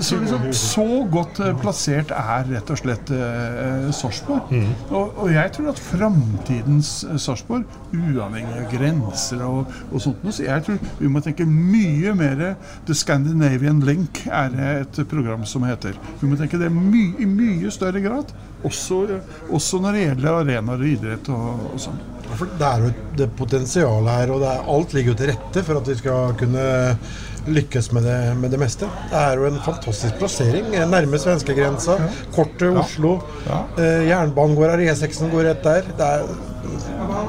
[0.00, 4.52] så, liksom, så godt eh, plassert er rett og slett uh, Sarpsborg.
[4.90, 10.46] Og, og jeg tror at framtidens eh, Sarpsborg, uavhengig av grenser og, og sånt, så
[10.46, 12.44] jeg tror vi må tenke mye mer
[12.88, 15.96] The Scandinavian Link er et program som heter.
[16.20, 18.34] Vi må tenke det i mye større grad.
[18.66, 18.96] Også,
[19.54, 21.98] også når det gjelder arenaer og idrett og, og sånn.
[22.28, 25.60] For det er jo et det potensialet her, og er, alt ligger jo til rette
[25.64, 26.64] for at vi skal kunne
[27.48, 28.86] lykkes med det, med det meste.
[29.10, 30.64] Det er jo en fantastisk plassering.
[30.90, 31.94] Nærme svenskegrensa,
[32.34, 33.12] kort til Oslo.
[33.78, 35.82] Eh, jernbanen går her, E6-en går rett der.
[35.98, 36.18] Det er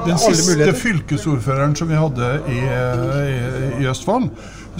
[0.06, 2.62] Den siste fylkesordføreren som vi hadde i, i,
[3.80, 4.28] i Østfold,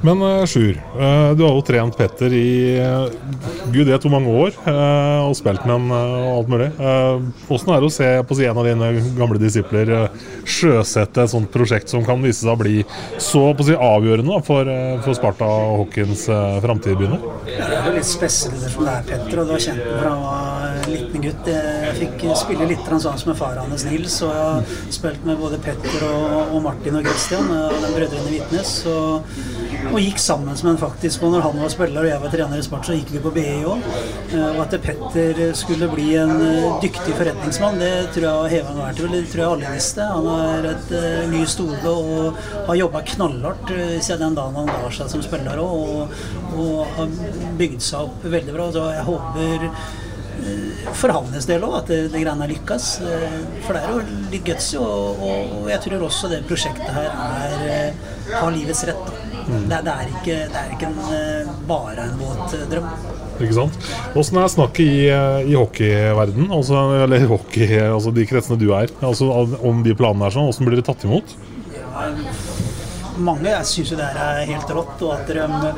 [0.06, 3.10] Men uh, Sjur, uh, du har jo trent Petter i uh,
[3.74, 4.54] gud vet hvor mange år,
[5.28, 6.68] og spilt med ham og alt mulig.
[7.48, 9.92] Hvordan er det å se på si, en av dine gamle disipler
[10.48, 12.78] sjøsette et sånt prosjekt som kan vise seg å bli
[13.20, 14.72] så si, avgjørende da, for,
[15.04, 16.28] for Sparta og hockeyens
[16.64, 17.24] framtid begynner?
[17.50, 20.00] Ja, det er jo litt spesielt som det er Petter, og du har kjent ham
[20.00, 20.67] fra han var liten
[21.28, 21.50] gutt.
[21.52, 25.60] Jeg fikk spille litt som med faren hans Nils, og jeg har spilt med både
[25.64, 28.74] Petter og, og Martin og Christian, og de brødrene Vitnes.
[28.92, 29.28] Og,
[29.92, 31.24] og gikk sammen med en faktisk.
[31.24, 33.34] Og når han var spiller og jeg var trener i sport, så gikk vi på
[33.36, 33.86] BI òg.
[34.34, 38.82] Eh, og at Petter skulle bli en eh, dyktig forretningsmann, det tror jeg heva han
[38.86, 39.04] vært.
[39.18, 40.10] Det tror jeg alle visste.
[40.16, 40.96] Han er et
[41.34, 43.72] ny stole og har jobba knallhardt
[44.04, 46.20] siden den dagen han ga seg som spiller òg, og,
[46.58, 47.16] og har
[47.60, 48.70] bygd seg opp veldig bra.
[48.74, 49.72] Så jeg håper
[50.98, 52.90] for hans del òg, at det, det greiene lykkes.
[53.66, 57.96] For det er jo litt gutsy, og, og, jeg tror også det prosjektet her er,
[58.34, 59.14] har livets rett.
[59.48, 59.70] Mm.
[59.70, 62.90] Det, det, er ikke, det, er ikke, en, eh, bare en våt eh, drøm.
[63.38, 63.78] Ikke sant.
[64.18, 68.92] Åssen er snakket i, eh, i hockeyverden, altså, eller hockey, altså de kretsene du er,
[69.00, 70.52] altså om de planene er sånn?
[70.52, 71.38] Åssen blir det tatt imot?
[71.78, 72.10] Ja,
[73.24, 75.72] mange syns jo det er helt rått, de,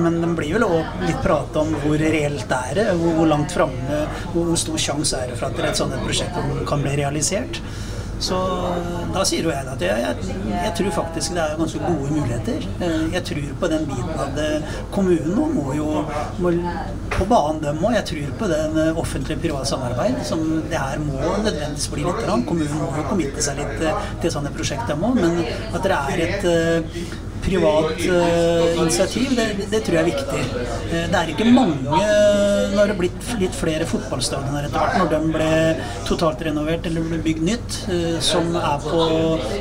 [0.00, 3.54] men det blir vel òg litt prat om hvor reelt det er hvor, hvor langt
[3.54, 6.38] framme, hvor stor sjanse er det for at et sånt prosjekt
[6.68, 7.60] kan bli realisert.
[8.22, 8.38] Så
[9.14, 12.66] da sier jo jeg at jeg, jeg, jeg, tror faktisk det er ganske gode muligheter.
[12.80, 14.50] Eh, jeg tror på den biten at det.
[14.94, 15.88] kommunen må jo
[16.38, 16.52] må
[17.14, 17.94] på banen, dem òg.
[17.98, 22.24] Jeg tror på den offentlige offentlig-private samarbeid som det her må nødvendigvis bli litt.
[22.48, 23.84] Kommunen må jo committe seg litt
[24.22, 26.48] til sånne prosjekter, men at det er et
[27.44, 30.42] privat uh, initiativ, det, det, tror jeg er viktig.
[30.90, 35.10] Uh, det er ikke mange Nå har det blitt litt flere fotballstadioner etter hvert, når
[35.12, 35.50] de ble
[36.08, 39.04] totalt renovert eller ble bygd nytt, uh, som er på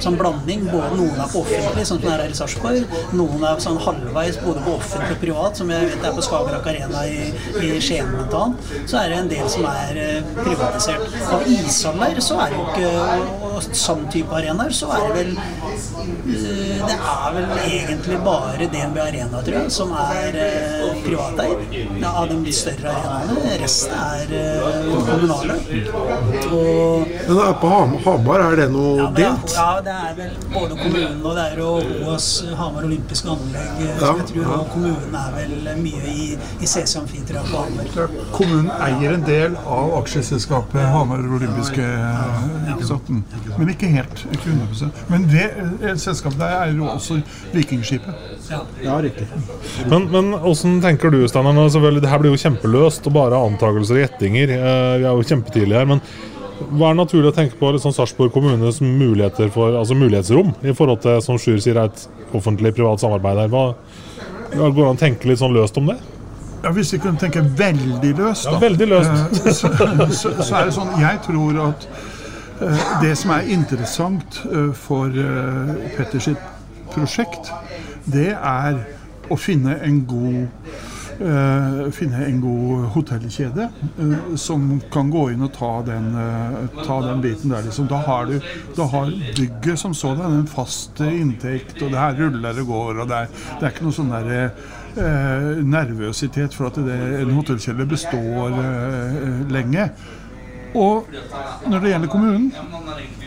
[0.03, 0.65] sånn blanding.
[0.71, 2.97] Både noen er på offentlig, sånn som det er her i Sarpsborg.
[3.17, 6.69] Noen er sånn halvveis både på offentlig og privat, som jeg vet er på Skagerrak
[6.73, 8.45] Arena i, i Skien bl.a.
[8.89, 10.01] Så er det en del som er
[10.39, 11.07] privatisert.
[11.33, 15.31] Av ishaller så er det jo ikke og sånn type arenaer, så er det vel
[16.33, 22.37] Det er vel egentlig bare DNB Arena, tror jeg, som er eh, privateid av de
[22.43, 23.57] litt større arenaene.
[23.61, 25.57] Resten er eh, kommunale.
[26.53, 27.71] Og, Men er på
[28.05, 29.55] Hamar, er det noe ja, delt?
[29.57, 31.69] Ja, det er vel både kommunen og det er jo
[32.03, 33.83] OAS Hamar olympiske anlegg.
[33.83, 34.59] Ja, jeg tror ja.
[34.73, 38.17] kommunen er vel mye i, i CC Amfi, på Hamar.
[38.35, 42.99] Kommunen eier en del av aksjeselskapet Hamar olympiske ja,
[43.57, 44.25] Men ikke helt.
[44.31, 45.47] Ikke 100 Men det
[45.81, 47.19] eh, selskapet der eier jo også
[47.53, 48.13] Vikingskipet.
[48.83, 49.27] Ja, riktig.
[49.89, 51.57] Men, men hvordan tenker du, Steinar?
[52.01, 54.53] Det her blir jo kjempeløst og bare antakelser og gjettinger.
[54.57, 55.89] Eh, vi er jo kjempetidlig her.
[55.89, 56.03] men
[56.63, 61.01] hva er naturlig å tenke på liksom Sarpsborg kommunes muligheter for, altså mulighetsrom i forhold
[61.03, 62.05] til som Sjur sier er et
[62.37, 63.51] offentlig-privat samarbeid her?
[63.51, 63.63] Hva,
[64.53, 65.97] går det an å tenke litt sånn løst om det?
[66.63, 68.55] Ja, Hvis vi kunne tenke veldig løst, da.
[68.55, 69.11] Ja, veldig løst.
[69.11, 71.87] Eh, så, så, så, er det sånn Jeg tror at
[72.61, 74.39] uh, det som er interessant
[74.85, 75.23] for
[75.97, 76.29] Petters
[76.93, 77.51] prosjekt,
[78.05, 78.81] det er
[79.31, 80.49] å finne en god
[81.21, 83.67] uh, finne en god hotellkjede
[83.99, 87.65] uh, som kan gå inn og ta den, uh, ta den biten der.
[87.67, 87.89] Liksom.
[87.91, 88.37] Da, har du,
[88.77, 93.03] da har bygget som sådan en fast inntekt, og det her ruller og går.
[93.03, 94.81] og Det er, det er ikke noe sånn der,
[95.65, 98.53] nervøsitet for at det, en hotellkjede består
[99.49, 99.87] lenge.
[100.77, 101.09] Og
[101.65, 102.51] når det gjelder kommunen,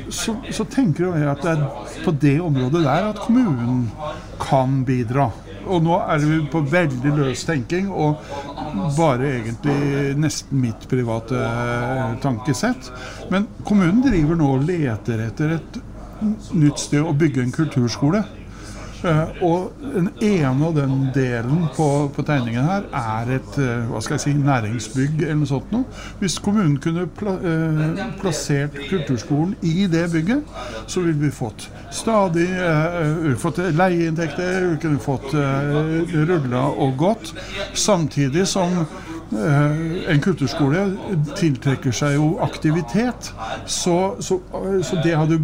[0.08, 3.86] så, så, tenker jeg at det er på det området der at kommunen
[4.42, 5.30] kan bidra.
[5.66, 8.22] Og nå er vi på veldig løs tenking og
[8.96, 11.40] bare egentlig nesten mitt private
[12.22, 12.92] tankesett.
[13.32, 15.80] Men kommunen driver nå og leter etter et
[16.56, 18.22] nytt sted å bygge en kulturskole.
[19.04, 24.00] Uh, og den ene av den delen på, på, tegningen her er et uh, hva
[24.00, 25.85] skal jeg si, næringsbygg eller noe sånt noe.
[26.22, 30.48] Hvis kommunen kunne pla uh, plassert kulturskolen i det bygget,
[30.88, 32.46] så ville vi fått stadig
[33.40, 37.32] fått leieinntekter, vi kunne fått rulla og gått.
[37.76, 40.82] Samtidig som Eh, en kulturskole
[41.36, 43.32] tiltrekker seg jo aktivitet.
[43.66, 44.38] Så, så,
[44.86, 45.40] så, det hadde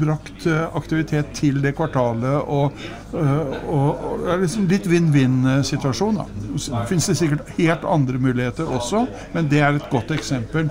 [0.00, 2.42] brakt eh, aktivitet til det kvartalet.
[2.44, 2.82] Og,
[3.16, 6.20] eh, og, og liksom litt vinn-vinn-situasjon.
[6.52, 10.68] Det finnes det sikkert helt andre muligheter også, men det er et godt eksempel.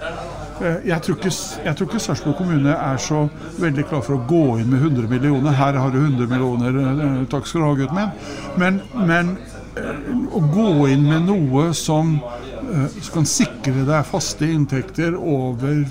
[0.62, 1.32] Jeg tror ikke,
[1.66, 3.24] jeg tror ikke Sarpsborg kommune er så
[3.58, 5.56] veldig klar for å gå inn med 100 millioner.
[5.58, 6.78] Her har du 100 millioner,
[7.32, 8.14] takk skal du ha, gutten min.
[8.62, 8.78] Men,
[9.10, 9.34] men
[10.36, 12.18] å gå inn med noe som,
[13.02, 15.84] som kan sikre deg faste inntekter over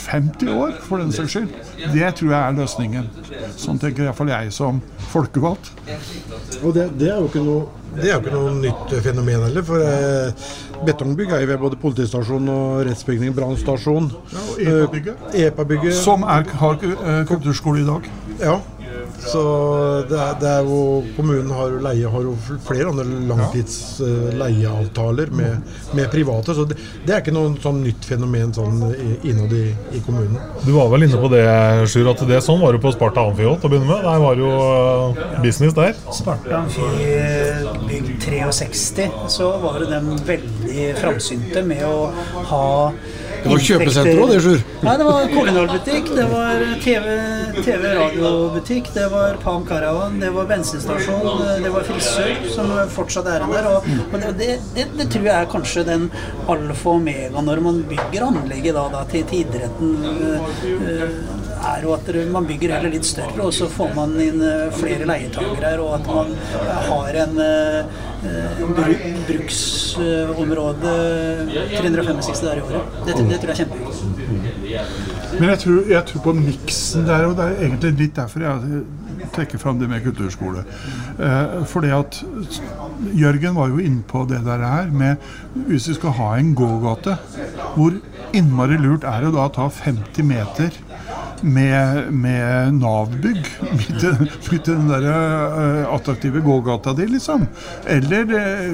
[0.00, 1.50] 50 år, for den saks skyld.
[1.92, 3.10] Det tror jeg er løsningen.
[3.60, 4.80] Sånn tenker iallfall jeg som
[5.10, 5.70] folkevalgt.
[6.62, 9.66] Og det, det, er jo ikke noe, det er jo ikke noe nytt fenomen heller.
[9.66, 10.48] For eh,
[10.86, 14.10] betongbygg er jo ved både politistasjon og rettsbygning, brannstasjon.
[14.32, 14.84] Ja,
[15.46, 15.96] EPA-bygget.
[16.00, 18.12] Som er, har eh, kulturskole i dag.
[18.40, 18.60] Ja.
[19.20, 19.42] Så
[20.08, 22.32] det er, det er jo Kommunen har leie, har jo
[22.66, 25.52] flere andre langtidsleieavtaler eh, med,
[25.96, 26.54] med private.
[26.56, 28.80] Så det, det er ikke noe sånn nytt fenomen sånn
[29.26, 30.38] innad i, i kommunen.
[30.64, 31.44] Du var vel inne på det,
[31.90, 34.00] Sjur, at det sånn var det på Sparta Amfi òg til å begynne med.
[34.06, 35.92] Der var jo øh, business der.
[36.16, 36.86] Sparta Amfi
[37.90, 38.10] bygd
[38.50, 42.10] 63, så var det dem veldig framsynte med å
[42.50, 42.66] ha
[43.40, 44.58] Det var kjøpesenter også, det, Sjur.
[44.84, 51.28] Nei, det var kolonialbutikk, det var TV-radiobutikk, det var Palm Caravan, det var bensinstasjon,
[51.64, 53.64] det var frisør, som fortsatt er der.
[53.70, 53.78] Og,
[54.10, 56.02] og det, det, det tror jeg er kanskje den
[56.50, 59.90] alfa og omega når man bygger anlegget da, da, til, til idretten.
[61.68, 65.08] Er jo at man bygger heller litt større, og så får man inn øh, flere
[65.08, 67.80] leietakere og at man øh, har en øh,
[68.30, 68.62] øh,
[69.28, 70.94] bruksområde
[71.76, 72.82] 365 dager i året.
[73.06, 74.04] Det, det tror jeg er kjempeviktig.
[75.40, 78.82] Men jeg tror, jeg tror på miksen der, og det er egentlig litt derfor jeg
[79.34, 80.64] trekker fram det med kulturskole.
[81.18, 82.22] Eh, fordi at
[83.16, 85.16] Jørgen var jo inne på det der her med
[85.68, 87.16] hvis vi skal ha en gågate,
[87.76, 87.96] hvor
[88.36, 90.76] innmari lurt er det da å ta 50 meter
[91.42, 97.46] med, med Nav-bygg midt midt i den der uh, attraktive gågata di, liksom.
[97.86, 98.70] Eller uh,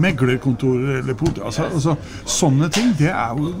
[0.00, 1.42] meglerkontorer eller politi...
[1.44, 1.96] Altså, altså,
[2.26, 3.52] sånne ting, det er jo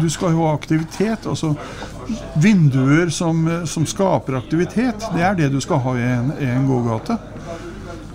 [0.00, 1.26] Du skal jo ha aktivitet.
[1.26, 1.54] Altså
[2.36, 5.06] vinduer som, som skaper aktivitet.
[5.14, 7.18] Det er det du skal ha i en, i en gågate.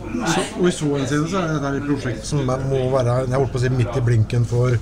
[0.10, 3.52] Så, og I så henseende så er dette et prosjekt som må være jeg holdt
[3.54, 4.74] på å si, midt i blinken for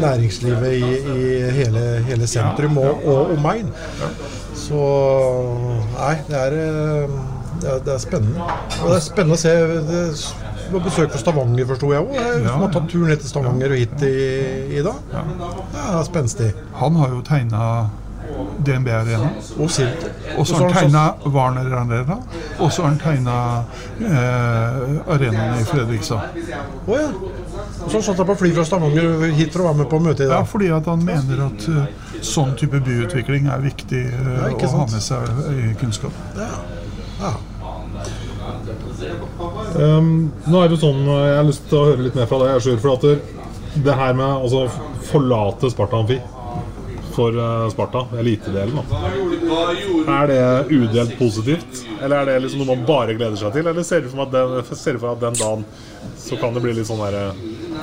[0.00, 1.28] næringslivet i, i
[1.60, 3.70] hele, hele sentrum og, og omegn.
[4.56, 4.80] Så
[5.94, 7.16] nei, det er, eh,
[7.62, 8.50] det er, det er spennende.
[8.80, 10.02] Og det er spennende å se det,
[10.66, 12.16] det var besøk fra Stavanger, forsto jeg òg.
[12.48, 14.16] Som har tatt turen ned til Stavanger og hit i,
[14.80, 15.14] i dag.
[15.14, 16.50] Det er spenstig.
[16.80, 17.62] Han har jo tegna
[18.58, 19.30] DNB Arena.
[19.58, 20.06] Og Silt.
[20.36, 22.18] Og så har han tegna Warner Arena.
[22.58, 23.36] Og så har han tegna
[24.00, 26.38] eh, arenaen i Fredrikstad.
[26.86, 27.08] Å ja.
[27.84, 30.26] Og så satt han på fly fra Stavanger hit for å være med på møtet
[30.26, 30.40] i dag?
[30.40, 31.84] Ja, fordi at han mener at uh,
[32.24, 36.16] sånn type byutvikling er viktig uh, Ja, å ha med seg i kunnskap.
[36.38, 36.50] Ja.
[37.22, 37.34] ja.
[39.76, 42.56] Um, nå er det sånn, Jeg har lyst til å høre litt mer fra deg,
[42.64, 42.80] Sjur.
[42.82, 43.44] For at det,
[43.84, 46.18] det her med å altså, forlate Sparta Amfi
[47.16, 49.00] for uh, Sparta, elitedelen, da.
[50.20, 51.82] Er det udelt positivt?
[52.00, 53.66] Eller er det liksom noe man bare gleder seg til?
[53.66, 55.66] Eller ser du for at den, ser du for deg at den dagen
[56.26, 57.26] så kan det bli litt sånn derre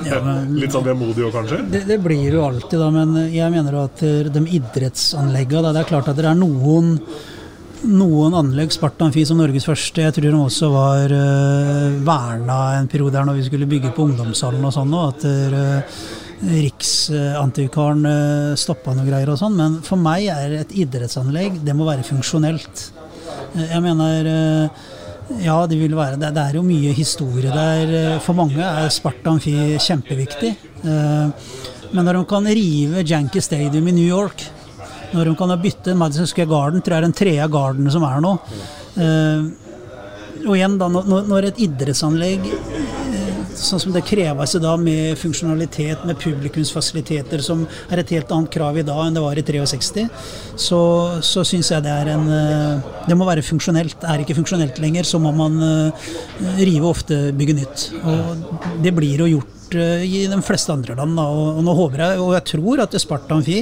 [0.08, 0.19] Ja,
[0.52, 1.62] Litt sånn vemodig òg, kanskje?
[1.72, 5.89] Det, det blir jo alltid, da, men jeg mener at eh, de idrettsanleggene Det er
[5.93, 6.98] klart at det er noen
[7.84, 12.88] noen anlegg, Sparta Amfi som Norges første, jeg tror de også var uh, verna en
[12.88, 15.98] periode her når vi skulle bygge på ungdomshallen og sånn, og at uh,
[16.43, 19.56] Riksantikvaren uh, stoppa noe greier og sånn.
[19.60, 22.89] Men for meg er et idrettsanlegg, det må være funksjonelt.
[23.56, 24.84] Eh, jeg mener eh,
[25.45, 26.32] ja, det vil være det.
[26.38, 27.93] Er jo mye historie der.
[27.99, 30.51] Eh, For mange er Sparta Amfi kjempeviktig.
[30.84, 31.49] Eh,
[31.93, 34.43] Men når de kan rive Janky Stadium i New York,
[35.13, 38.21] når de kan bytte Madison Square Garden, tror jeg er den tredje garden som er
[38.25, 38.38] nå
[38.93, 39.43] Eh,
[40.43, 42.92] Og igjen, da, når et idrettsanlegg eh,
[43.60, 48.52] sånn som det kreves i dag med funksjonalitet, med publikumsfasiliteter, som er et helt annet
[48.54, 50.06] krav i dag enn det var i 63,
[50.56, 50.82] så,
[51.26, 54.06] så syns jeg det er en eh, Det må være funksjonelt.
[54.08, 56.08] Er ikke funksjonelt lenger, så må man eh,
[56.62, 57.89] rive ofte bygge nytt.
[58.04, 61.20] Og det blir jo gjort eh, i de fleste andre land.
[61.20, 63.62] Og, nå håper jeg, og jeg tror at Sparta Amfi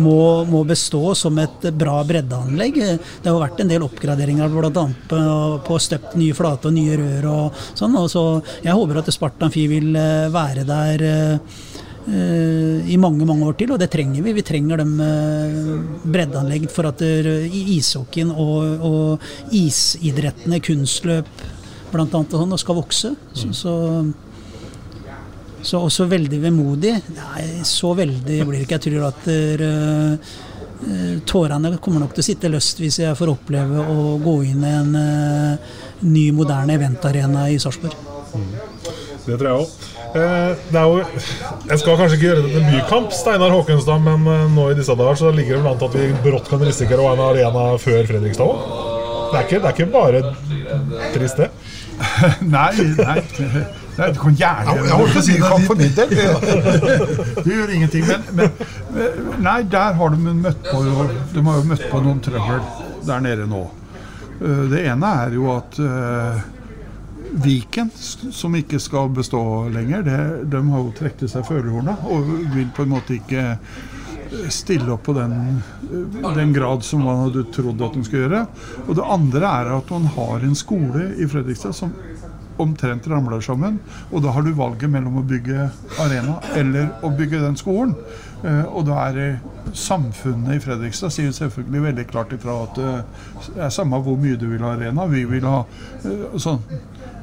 [0.00, 2.80] må, må bestå som et bra breddeanlegg.
[3.22, 4.86] Det har vært en del oppgraderinger bl.a.
[5.10, 5.20] På,
[5.66, 7.96] på støpt nye flate og nye rør og sånn.
[8.00, 8.24] Og så
[8.64, 11.64] jeg håper at Sparta Amfi vil eh, være der eh,
[12.04, 14.34] i mange mange år til, og det trenger vi.
[14.36, 14.98] Vi trenger dem
[16.04, 21.32] breddeanlegg for at ishockeyen og, og isidrettene, kunstløp
[22.02, 23.12] annet, og sånn, skal vokse.
[23.36, 23.74] Så, så,
[25.64, 26.94] så også veldig vemodig.
[27.16, 28.78] Nei, så veldig blir det ikke.
[28.78, 30.34] Jeg tror at eh,
[31.28, 34.72] tårene kommer nok til å sitte løst hvis jeg får oppleve å gå inn i
[34.74, 35.74] en uh,
[36.04, 37.96] ny, moderne eventarena i Sarpsborg.
[39.24, 39.76] Det tror jeg òg.
[40.14, 40.98] Eh, det er jo
[41.70, 44.98] Jeg skal kanskje ikke gjøre det til en bykamp, Steinar Håkenstad, men nå i disse
[44.98, 47.24] dager så ligger det vel an til at vi brått kan risikere å ha en
[47.30, 48.82] arena før Fredrikstad òg.
[49.34, 50.20] Det, det er ikke bare
[51.16, 51.48] trist, det.
[52.54, 53.74] nei, nei.
[53.94, 56.10] Nei, du kan gjerne Ja, jeg å si det kan for min del.
[57.44, 58.08] Det gjør ingenting.
[58.08, 60.82] Men, men nei, der har de møtt på
[61.34, 62.64] De har jo møtt på noen trøbbel
[63.06, 63.62] der nede nå.
[64.40, 66.42] Eh, Det ene er jo at uh,
[67.44, 67.90] Viken,
[68.34, 69.40] som ikke skal bestå
[69.74, 70.20] lenger, det,
[70.52, 75.02] de har jo trukket seg førerhorna og vil på en måte ikke eh, stille opp
[75.08, 75.34] på den,
[76.22, 78.44] den grad som man hadde trodd at de skulle gjøre.
[78.86, 81.94] Og det andre er at man har en skole i Fredrikstad som
[82.62, 83.80] omtrent ramler sammen.
[84.10, 85.68] Og da har du valget mellom å bygge
[86.02, 87.94] arena eller å bygge den skolen.
[88.44, 89.38] Eh, og da er
[89.72, 94.36] samfunnet i Fredrikstad sier selvfølgelig veldig klart ifra at eh, det er samme hvor mye
[94.36, 95.62] du vil ha arena, vi vil ha
[96.04, 96.60] eh, sånn.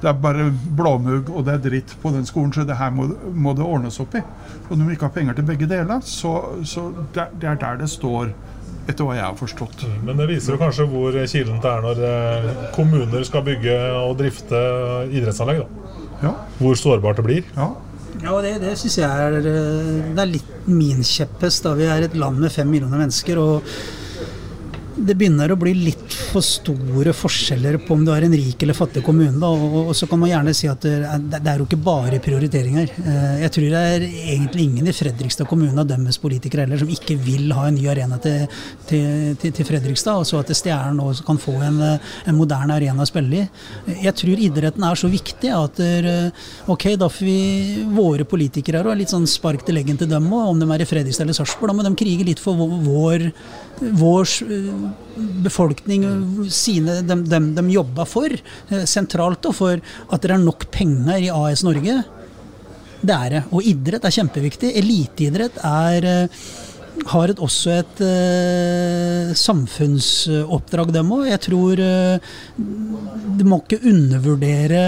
[0.01, 3.05] Det er bare blåmugg og det er dritt på den skolen, så det her må,
[3.37, 4.23] må det ordnes opp i.
[4.71, 6.33] Og når vi ikke har penger til begge deler, så,
[6.65, 8.33] så det, det er der det står,
[8.87, 9.85] etter hva jeg har forstått.
[10.05, 14.17] Men det viser jo kanskje hvor kilent det er når eh, kommuner skal bygge og
[14.19, 14.59] drifte
[15.11, 15.63] idrettsanlegg.
[15.63, 15.95] da.
[16.21, 16.33] Ja.
[16.59, 17.47] Hvor sårbart det blir.
[17.55, 17.71] Ja.
[18.21, 21.63] Ja, og det, det syns jeg er, eh, det er litt min kjepphest.
[21.65, 23.39] da Vi er et land med fem millioner mennesker.
[23.41, 23.63] og
[24.95, 28.75] det begynner å bli litt for store forskjeller på om du er en rik eller
[28.77, 29.37] fattig kommune.
[29.39, 32.91] Da, og, så kan man gjerne si at det er, jo ikke bare prioriteringer.
[32.99, 36.91] Eh, Jeg tror det er egentlig ingen i Fredrikstad kommune av deres politikere heller som
[36.91, 38.45] ikke vil ha en ny arena til,
[38.89, 42.77] til, til, til Fredrikstad, og så at Stjernen også kan få en, eh, en moderne
[42.77, 43.95] arena å spille i.
[44.01, 48.91] Jeg tror idretten er så viktig at eh, ok, da får vi våre politikere her
[48.91, 51.37] og litt sånn spark til leggen til dem òg, om de er i Fredrikstad eller
[51.37, 51.71] Sarpsborg.
[51.71, 53.29] Da må de krige litt for vår,
[53.81, 56.05] vår, eh, befolkning,
[56.49, 61.17] sine, dem, dem de jobber for, eh, sentralt, og for at det er nok penger
[61.17, 62.03] i AS Norge.
[63.01, 63.43] Det er det.
[63.51, 64.75] Og idrett er kjempeviktig.
[64.77, 66.27] Eliteidrett er eh,
[67.07, 71.27] har et, også et eh, samfunnsoppdrag, dem òg.
[71.29, 72.31] Jeg tror eh,
[73.37, 74.83] du må ikke undervurdere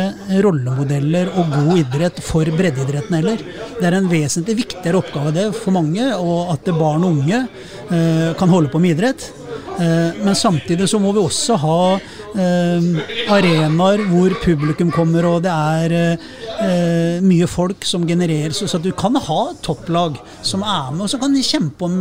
[0.46, 3.46] rollemodeller og god idrett for breddeidretten heller.
[3.80, 8.30] Det er en vesentlig viktigere oppgave det for mange, og at barn og unge eh,
[8.40, 9.32] kan holde på med idrett.
[9.80, 12.88] Eh, Men samtidig så må vi også ha eh,
[13.34, 19.18] arenaer hvor publikum kommer, og det er eh, mye folk som genererer, så, du kan
[19.18, 21.98] ha topplag som er med, og så kan de kjempe om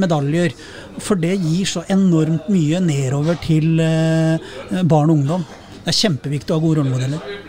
[0.00, 0.56] medaljer.
[1.02, 5.46] For det gir så enormt mye nedover til barn og ungdom.
[5.82, 7.41] Det er kjempeviktig å ha gode rollemodeller.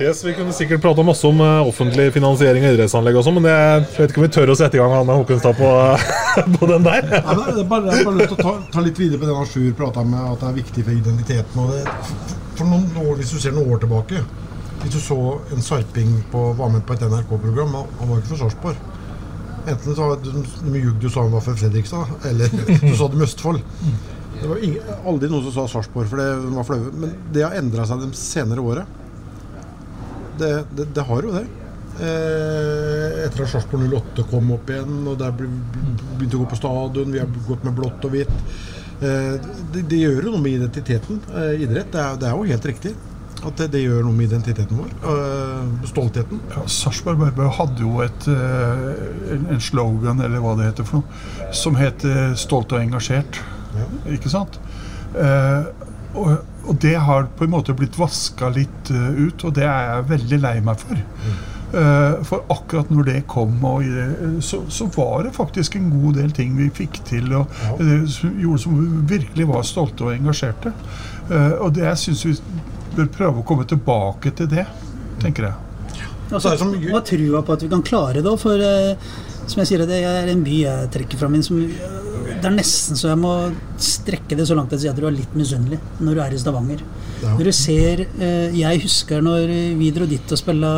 [0.00, 3.52] Yes, Vi kunne sikkert prate masse om eh, offentlig finansiering av idrettsanlegg også, men det,
[3.54, 5.68] jeg vet ikke om vi tør å sette i gang Anne Håkonstad på,
[6.56, 7.06] på den der.
[7.12, 9.28] Men det er bare, jeg har bare lyst til å ta, ta litt videre på
[9.28, 11.60] det Sjur prata med, at det er viktig for identiteten.
[11.62, 14.24] Og det, for noen år, Hvis du ser noen år tilbake
[14.82, 15.18] Hvis du så
[15.54, 18.82] en sarping på, var med på et NRK-program, han var ikke fra Sarpsborg.
[19.64, 20.42] Enten så de,
[20.76, 22.50] ljug du sa han var fra Fredrikstad, eller
[22.82, 23.62] du sa det med Østfold.
[24.40, 26.28] Det var ingen, aldri noen som sa Sarpsborg, for det
[26.58, 26.92] var flaue.
[26.98, 29.00] Men det har endra seg de senere året.
[30.38, 31.44] Det, det, det har jo det.
[31.94, 37.12] Eh, etter at Sarpsborg 08 kom opp igjen, og der begynte å gå på stadion,
[37.14, 38.32] vi har gått med blått og hvitt.
[38.98, 39.34] Eh,
[39.74, 41.20] det, det gjør jo noe med identiteten.
[41.34, 42.94] Eh, idrett, det er, det er jo helt riktig.
[43.44, 44.92] At det, gjør noe med identiteten vår.
[45.12, 46.40] Eh, stoltheten.
[46.54, 51.50] Ja, Sarpsborg Arbeiderblad hadde jo et, eh, en, slogan, eller hva det heter for noe,
[51.52, 53.42] som het eh, 'Stolt og engasjert'.
[54.08, 54.60] Ikke sant?
[56.14, 56.36] Eh, og,
[56.70, 60.08] og det har på en måte blitt vaska litt eh, ut, og det er jeg
[60.14, 61.00] veldig lei meg for.
[61.74, 66.14] Eh, for akkurat når det kom, og, i- så, så var det faktisk en god
[66.20, 67.50] del ting vi fikk til, og
[67.80, 70.72] eh, som gjorde som vi virkelig var stolte og engasjerte.
[71.30, 72.36] Eh, og det jeg syns vi
[72.94, 74.68] bør prøve å komme tilbake til det,
[75.22, 75.60] tenker jeg.
[76.34, 76.54] Altså,
[76.94, 78.94] og trua på at vi kan klare det òg, for eh,
[79.50, 81.58] som jeg sier, det er en by jeg trekker fram inn som
[82.44, 83.30] Det er nesten så jeg må
[83.80, 86.34] strekke det så langt at jeg sier at du er litt misunnelig når du er
[86.36, 86.82] i Stavanger.
[87.22, 87.30] Ja.
[87.38, 89.48] Når du ser eh, Jeg husker når
[89.80, 90.72] vi dro dit og spilte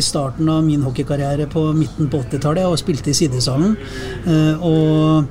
[0.00, 3.76] i starten av min hockeykarriere på midten på 80-tallet og spilte i sidesalen.
[4.24, 5.28] eh, Og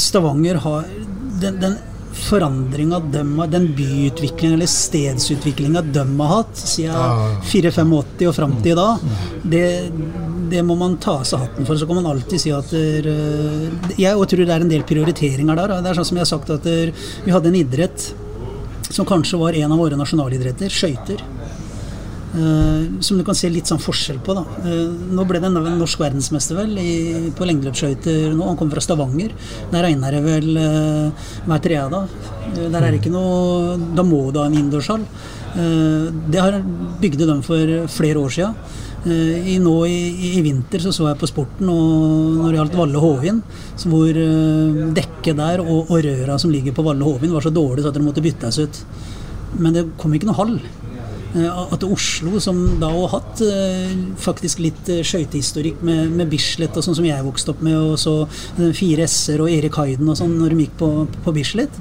[0.00, 0.88] Stavanger har
[1.42, 1.76] den, den
[2.14, 9.08] forandringa den byutviklinga eller stedsutviklinga de har hatt siden 4-85 og fram til i dag,
[9.50, 9.64] det,
[10.50, 11.78] det må man ta av seg hatten for.
[11.78, 15.56] Så kan man alltid si at der, eh, Jeg tror det er en del prioriteringer
[15.56, 15.80] der.
[15.82, 16.92] Det er sånn som jeg har sagt at der,
[17.24, 18.14] vi hadde en idrett
[18.90, 21.22] som kanskje var en av våre nasjonalidretter, skøyter.
[22.34, 24.34] Uh, som du kan se litt sånn forskjell på.
[24.34, 24.42] da.
[24.64, 26.94] Uh, nå ble det en norsk verdensmester vel i,
[27.30, 28.48] på lengdeløpsskøyter nå.
[28.48, 29.30] Han kommer fra Stavanger.
[29.70, 32.16] Der regner det vel uh, hver tredje dag.
[32.58, 35.06] Der er det ikke noe Da må du ha en innendørshall.
[35.54, 36.56] Det har
[36.98, 38.56] bygde de for flere år siden.
[39.04, 39.98] Eh, I, nå i,
[40.38, 43.42] i vinter så, så jeg på Sporten og når det gjaldt Valle Hovin,
[43.84, 47.84] hvor eh, dekket der og, og røra som ligger på Valle Hovin var så dårlig
[47.84, 48.80] så at det måtte byttes ut.
[49.60, 50.56] Men det kom ikke noe hall.
[51.34, 53.40] At Oslo, som da har hatt
[54.22, 58.12] faktisk litt skøytehistorikk med, med Bislett, og sånn som jeg vokste opp med, og så
[58.78, 60.90] Fire S-er og Erik Hayden og sånn når de gikk på,
[61.26, 61.80] på Bislett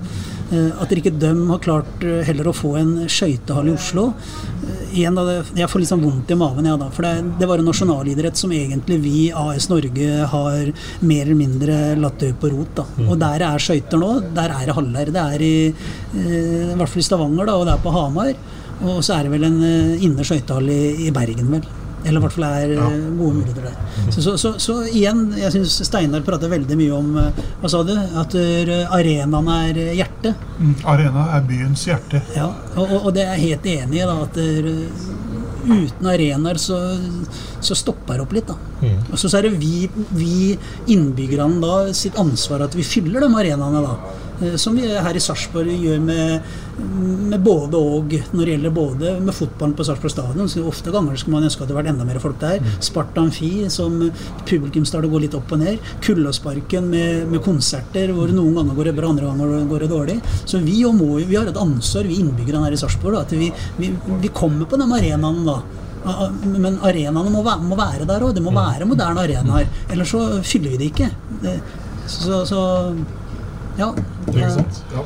[0.54, 4.10] at ikke de har klart heller å få en skøytehall i Oslo.
[4.94, 5.24] Igjen da,
[5.58, 8.40] Jeg får litt sånn vondt i maven, ja, da, for det, det, var en nasjonalidrett
[8.40, 12.74] som egentlig vi, AS Norge, har mer eller mindre latt dø på rot.
[12.80, 12.88] da.
[12.98, 13.08] Mm.
[13.10, 14.12] Og der er skøyter nå.
[14.38, 15.14] Der er det halvleir.
[15.14, 18.36] Det er i, i hvert fall i Stavanger, da, og det er på Hamar.
[18.84, 19.62] Og så er det vel en
[20.04, 21.72] inne skøytehall i, i Bergen, vel.
[22.04, 22.88] Eller i hvert fall er ja.
[22.88, 24.12] Eh, gode muligheter der.
[24.12, 27.84] Så, så, så, så igjen, jeg syns Steinar prater veldig mye om eh, Hva sa
[27.88, 27.94] du?
[28.20, 30.44] At eh, arenaen er hjertet.
[30.60, 32.24] Mm, arena er byens hjerte.
[32.36, 34.06] Ja, og, og, det er jeg helt enig i.
[34.08, 34.42] da, at
[35.64, 36.80] uten arenaer så,
[37.66, 38.50] så stopper det opp litt.
[38.50, 38.58] da.
[38.84, 39.00] Mm.
[39.12, 40.36] Og så er det vi, vi
[40.94, 43.84] innbyggerne da sitt ansvar at vi fyller de arenaene.
[43.86, 44.22] da.
[44.42, 46.54] Eh, som vi her i Sarpsborg gjør med,
[47.30, 50.50] med, både og når det gjelder både med fotballen på Sarpsborg stadion.
[50.50, 52.60] Så ofte ganger skulle man ønske at det hadde vært enda mer folk der.
[52.64, 52.74] Mm.
[52.88, 54.00] Sparta Amfi, som
[54.50, 55.94] publikumstallet går litt opp og ned.
[56.06, 60.18] Kullåsparken med, med, konserter hvor noen ganger går det bra, andre ganger går det dårlig.
[60.44, 63.94] Så vi, må, vi har et ansvar, vi innbyggerne her i Sarpsborg, at vi, vi,
[64.22, 65.62] vi, kommer på de arenaene da.
[66.04, 68.34] Men arenaene må, må være der òg.
[68.36, 68.60] Det må mm.
[68.60, 69.70] være moderne arenaer.
[69.92, 71.10] Ellers så fyller vi det ikke.
[72.08, 72.64] Så, så
[73.78, 73.90] ja.
[74.28, 74.84] Ikke sant?
[74.94, 75.06] Ja.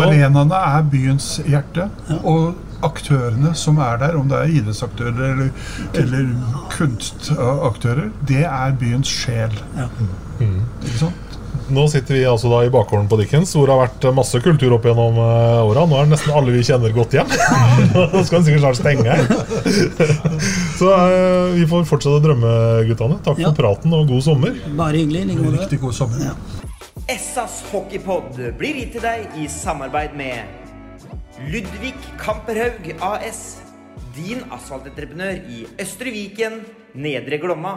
[0.00, 1.90] Arenaene er byens hjerte.
[2.08, 2.20] Ja.
[2.22, 5.52] Og aktørene som er der, om det er idrettsaktører eller,
[5.96, 6.32] eller
[6.74, 9.54] kunstaktører, det er byens sjel.
[9.76, 9.88] Ja.
[10.40, 10.58] Mm.
[10.84, 11.25] Ikke sant?
[11.66, 14.76] Nå sitter vi altså da i bakgården på Dickens, hvor det har vært masse kultur
[14.76, 15.82] opp gjennom uh, åra.
[15.88, 17.32] Nå er det nesten alle vi kjenner godt hjem.
[18.14, 19.16] Nå skal den sikkert snart stenge.
[20.78, 22.52] Så uh, vi får fortsette å drømme,
[22.86, 23.18] guttene.
[23.26, 24.54] Takk for praten og god sommer.
[24.78, 25.40] Bare hyggelig.
[25.56, 26.28] Riktig god sommer.
[26.30, 26.36] Ja.
[27.10, 33.44] Essas hockeypod blir gitt til deg i samarbeid med Ludvig Kamperhaug AS.
[34.16, 36.62] Din asfaltentreprenør i Østre Viken,
[36.94, 37.76] Nedre Glomma.